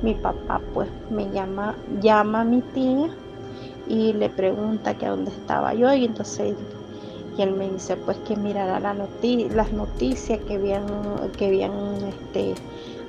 mi 0.02 0.14
papá 0.14 0.60
pues 0.72 0.88
me 1.10 1.30
llama, 1.30 1.74
llama 2.00 2.42
a 2.42 2.44
mi 2.44 2.60
tía 2.60 3.08
y 3.88 4.12
le 4.12 4.28
pregunta 4.30 4.94
que 4.94 5.06
a 5.06 5.10
dónde 5.10 5.30
estaba 5.30 5.74
yo 5.74 5.92
y 5.92 6.06
entonces 6.06 6.54
y 7.36 7.42
él 7.42 7.52
me 7.52 7.70
dice 7.70 7.96
pues 7.96 8.16
que 8.18 8.36
mirara 8.36 8.80
la 8.80 8.94
las 8.94 9.72
noticias 9.72 10.40
que 10.46 10.54
habían, 10.54 10.84
que 11.36 11.46
habían 11.46 11.72
este, 12.06 12.54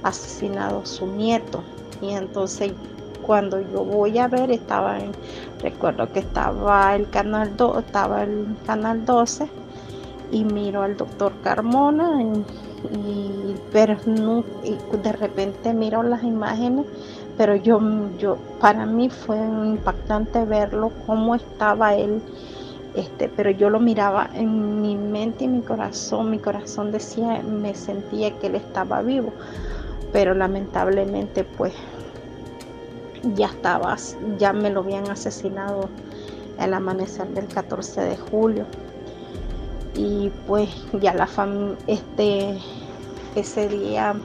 asesinado 0.04 0.86
su 0.86 1.08
nieto. 1.08 1.64
Y 2.02 2.12
entonces 2.12 2.74
cuando 3.22 3.60
yo 3.60 3.84
voy 3.84 4.18
a 4.20 4.28
ver 4.28 4.52
estaba 4.52 5.00
en, 5.00 5.12
recuerdo 5.62 6.12
que 6.12 6.20
estaba 6.20 6.96
el 6.96 7.10
canal 7.10 7.56
2, 7.58 7.80
estaba 7.80 8.24
el 8.24 8.56
canal 8.66 9.06
12 9.06 9.48
y 10.32 10.44
miro 10.44 10.84
al 10.84 10.98
doctor 10.98 11.34
Carmona 11.44 12.22
y, 12.22 13.56
pero 13.72 13.98
de 15.04 15.12
repente 15.14 15.74
miro 15.74 16.04
las 16.04 16.24
imágenes 16.24 16.86
pero 17.38 17.56
yo 17.56 17.80
yo 18.20 18.38
para 18.60 18.86
mí 18.86 19.10
fue 19.10 19.38
impactante 19.38 20.46
verlo 20.46 20.92
cómo 21.08 21.36
estaba 21.36 21.96
él 21.96 22.22
este, 22.96 23.30
pero 23.30 23.52
yo 23.52 23.70
lo 23.70 23.80
miraba 23.80 24.30
en 24.34 24.82
mi 24.82 24.96
mente 24.96 25.44
y 25.44 25.48
mi 25.48 25.62
corazón, 25.62 26.32
mi 26.32 26.40
corazón 26.40 26.92
decía, 26.92 27.42
me 27.42 27.76
sentía 27.76 28.32
que 28.40 28.48
él 28.48 28.56
estaba 28.56 29.02
vivo, 29.02 29.34
pero 30.14 30.34
lamentablemente 30.34 31.44
pues 31.44 31.74
ya 33.36 33.48
estaba, 33.48 33.98
ya 34.38 34.54
me 34.54 34.70
lo 34.70 34.82
habían 34.82 35.10
asesinado 35.10 35.90
el 36.60 36.74
amanecer 36.74 37.28
del 37.30 37.48
14 37.48 38.02
de 38.02 38.18
julio. 38.18 38.66
Y 39.96 40.30
pues 40.48 40.70
ya 41.02 41.14
la 41.14 41.28
familia, 41.28 41.78
este, 41.88 42.58
ese 43.36 43.70
día 43.70 44.16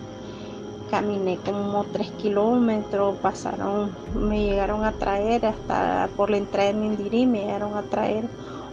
caminé 0.90 1.38
como 1.38 1.84
tres 1.84 2.10
kilómetros, 2.12 3.16
pasaron, 3.18 3.92
me 4.14 4.44
llegaron 4.44 4.84
a 4.84 4.92
traer 4.92 5.46
hasta 5.46 6.08
por 6.16 6.30
la 6.30 6.38
entrada 6.38 6.72
de 6.72 6.84
Indirí, 6.84 7.26
me 7.26 7.40
llegaron 7.42 7.76
a 7.76 7.82
traer 7.82 8.24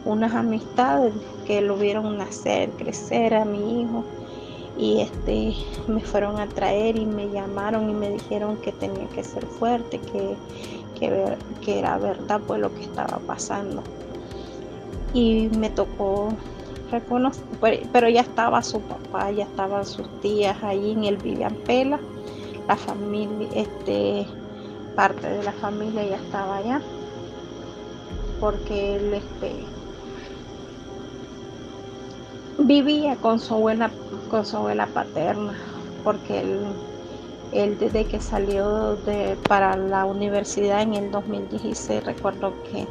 unas 0.07 0.33
amistades 0.33 1.13
que 1.45 1.61
lo 1.61 1.75
vieron 1.77 2.17
nacer, 2.17 2.69
crecer 2.71 3.33
a 3.33 3.45
mi 3.45 3.81
hijo 3.81 4.03
y 4.77 5.01
este 5.01 5.55
me 5.87 6.01
fueron 6.01 6.39
a 6.39 6.47
traer 6.47 6.97
y 6.97 7.05
me 7.05 7.29
llamaron 7.29 7.89
y 7.89 7.93
me 7.93 8.11
dijeron 8.11 8.57
que 8.57 8.71
tenía 8.71 9.07
que 9.09 9.23
ser 9.23 9.45
fuerte, 9.45 9.99
que, 9.99 10.35
que, 10.99 11.79
era 11.79 11.97
verdad 11.97 12.39
pues 12.45 12.59
lo 12.61 12.73
que 12.73 12.83
estaba 12.83 13.17
pasando. 13.25 13.83
Y 15.13 15.49
me 15.57 15.69
tocó 15.69 16.29
reconocer, 16.91 17.43
pero 17.91 18.07
ya 18.07 18.21
estaba 18.21 18.61
su 18.61 18.79
papá, 18.81 19.31
ya 19.31 19.43
estaban 19.45 19.85
sus 19.85 20.07
tías 20.21 20.61
allí 20.63 20.91
en 20.91 21.05
el 21.05 21.17
Vivian 21.17 21.55
Pela, 21.65 21.99
la 22.67 22.75
familia, 22.75 23.47
este, 23.55 24.25
parte 24.95 25.27
de 25.27 25.43
la 25.43 25.53
familia 25.53 26.05
ya 26.05 26.17
estaba 26.17 26.57
allá, 26.57 26.81
porque 28.39 28.95
él 28.95 29.13
este, 29.13 29.53
vivía 32.59 33.15
con 33.17 33.39
su 33.39 33.53
abuela, 33.53 33.91
con 34.29 34.45
su 34.45 34.57
abuela 34.57 34.87
paterna, 34.87 35.53
porque 36.03 36.41
él, 37.51 37.77
desde 37.79 38.05
que 38.05 38.19
salió 38.19 38.97
para 39.47 39.77
la 39.77 40.05
universidad 40.05 40.81
en 40.81 40.93
el 40.93 41.11
2016, 41.11 42.03
recuerdo 42.03 42.53
que 42.71 42.87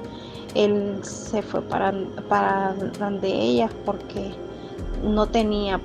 él 0.55 0.99
se 1.03 1.43
fue 1.43 1.63
para, 1.63 1.93
para 2.29 2.75
donde 2.99 3.29
ella 3.29 3.69
porque 3.85 4.33
no 5.05 5.27
tenía 5.27 5.81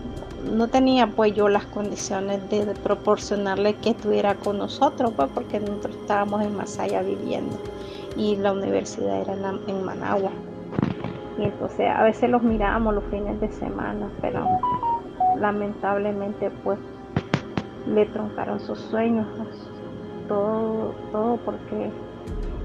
no 0.50 0.68
tenía 0.68 1.06
pues 1.06 1.36
yo 1.36 1.50
las 1.50 1.66
condiciones 1.66 2.50
de, 2.50 2.66
proporcionarle 2.82 3.76
que 3.76 3.92
estuviera 3.92 4.34
con 4.34 4.58
nosotros 4.58 5.12
pues 5.16 5.30
porque 5.36 5.60
nosotros 5.60 5.96
estábamos 6.02 6.42
en 6.42 6.56
Masaya 6.56 7.04
viviendo 7.04 7.56
y 8.18 8.38
la 8.38 8.52
universidad 8.54 9.22
era 9.22 9.36
en 9.68 9.84
Managua 9.84 10.32
y 11.38 11.44
entonces 11.44 11.90
a 11.90 12.04
veces 12.04 12.30
los 12.30 12.44
mirábamos 12.44 12.96
los 12.96 13.04
fines 13.06 13.40
de 13.40 13.52
semana, 13.52 14.10
pero 14.22 14.46
lamentablemente 15.38 16.52
pues 16.64 16.80
le 17.88 18.06
troncaron 18.08 18.60
sus 18.60 18.80
sueños, 18.80 19.28
todo, 20.28 20.94
todo 21.12 21.38
porque 21.38 21.92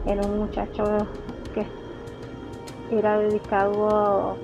era 0.06 0.26
un 0.26 0.38
muchacho 0.38 0.84
que 1.54 1.66
era 2.90 3.18
dedicado 3.18 4.36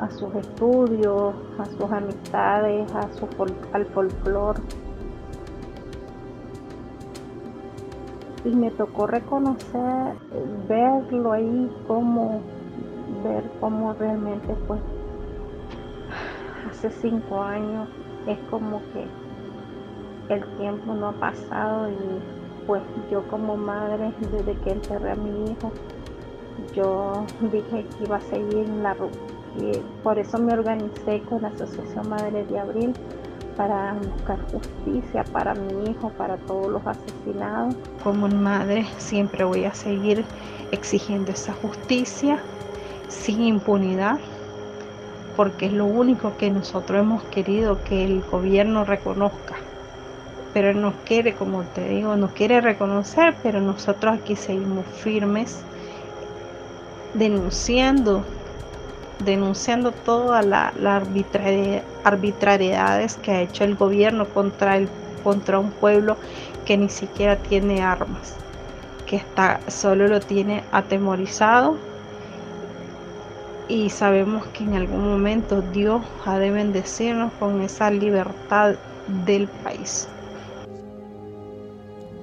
a, 0.00 0.10
sus 0.10 0.34
estudios, 0.34 1.34
a 1.58 1.64
sus 1.66 1.90
amistades, 1.90 2.92
a 2.94 3.12
su 3.12 3.28
al 3.72 3.86
folclore. 3.86 4.60
Y 8.44 8.54
me 8.54 8.70
tocó 8.72 9.06
reconocer, 9.06 10.16
verlo 10.68 11.32
ahí 11.32 11.70
como 11.86 12.42
ver 13.24 13.44
cómo 13.60 13.94
realmente 13.94 14.54
pues 14.66 14.80
hace 16.70 16.90
cinco 16.90 17.42
años 17.42 17.88
es 18.26 18.38
como 18.50 18.80
que 18.92 20.34
el 20.34 20.44
tiempo 20.58 20.94
no 20.94 21.08
ha 21.08 21.12
pasado 21.12 21.90
y 21.90 22.66
pues 22.66 22.82
yo 23.10 23.26
como 23.28 23.56
madre 23.56 24.12
desde 24.32 24.54
que 24.60 24.72
enterré 24.72 25.12
a 25.12 25.16
mi 25.16 25.50
hijo 25.50 25.72
yo 26.74 27.24
dije 27.40 27.84
que 27.84 28.04
iba 28.04 28.16
a 28.16 28.20
seguir 28.20 28.68
la 28.82 28.96
Y 29.58 29.78
por 30.02 30.18
eso 30.18 30.38
me 30.38 30.52
organicé 30.52 31.22
con 31.28 31.42
la 31.42 31.48
Asociación 31.48 32.08
Madre 32.08 32.44
de 32.44 32.58
Abril 32.58 32.94
para 33.56 33.94
buscar 33.94 34.38
justicia 34.50 35.22
para 35.32 35.54
mi 35.54 35.90
hijo, 35.90 36.08
para 36.18 36.36
todos 36.38 36.72
los 36.72 36.82
asesinados. 36.84 37.76
Como 38.02 38.26
madre 38.28 38.84
siempre 38.98 39.44
voy 39.44 39.64
a 39.64 39.72
seguir 39.72 40.24
exigiendo 40.72 41.30
esa 41.30 41.52
justicia 41.54 42.40
sin 43.14 43.42
impunidad, 43.42 44.18
porque 45.36 45.66
es 45.66 45.72
lo 45.72 45.86
único 45.86 46.36
que 46.36 46.50
nosotros 46.50 47.00
hemos 47.00 47.22
querido 47.24 47.82
que 47.84 48.04
el 48.04 48.22
gobierno 48.22 48.84
reconozca. 48.84 49.56
Pero 50.52 50.70
él 50.70 50.80
nos 50.80 50.94
quiere, 51.04 51.34
como 51.34 51.62
te 51.62 51.88
digo, 51.88 52.16
nos 52.16 52.32
quiere 52.32 52.60
reconocer, 52.60 53.34
pero 53.42 53.60
nosotros 53.60 54.14
aquí 54.20 54.36
seguimos 54.36 54.86
firmes 54.86 55.64
denunciando 57.14 58.24
denunciando 59.20 59.92
todas 59.92 60.44
las 60.44 60.74
la 60.76 61.02
arbitrariedades 62.04 63.16
que 63.16 63.30
ha 63.32 63.40
hecho 63.40 63.64
el 63.64 63.76
gobierno 63.76 64.28
contra, 64.28 64.76
el, 64.76 64.88
contra 65.22 65.58
un 65.58 65.70
pueblo 65.70 66.16
que 66.64 66.76
ni 66.76 66.88
siquiera 66.88 67.36
tiene 67.36 67.82
armas, 67.82 68.36
que 69.06 69.16
está, 69.16 69.60
solo 69.68 70.08
lo 70.08 70.20
tiene 70.20 70.64
atemorizado 70.72 71.78
y 73.68 73.90
sabemos 73.90 74.46
que 74.48 74.64
en 74.64 74.74
algún 74.74 75.08
momento 75.08 75.62
Dios 75.62 76.02
ha 76.24 76.38
de 76.38 76.50
bendecirnos 76.50 77.32
con 77.34 77.62
esa 77.62 77.90
libertad 77.90 78.76
del 79.24 79.48
país. 79.48 80.08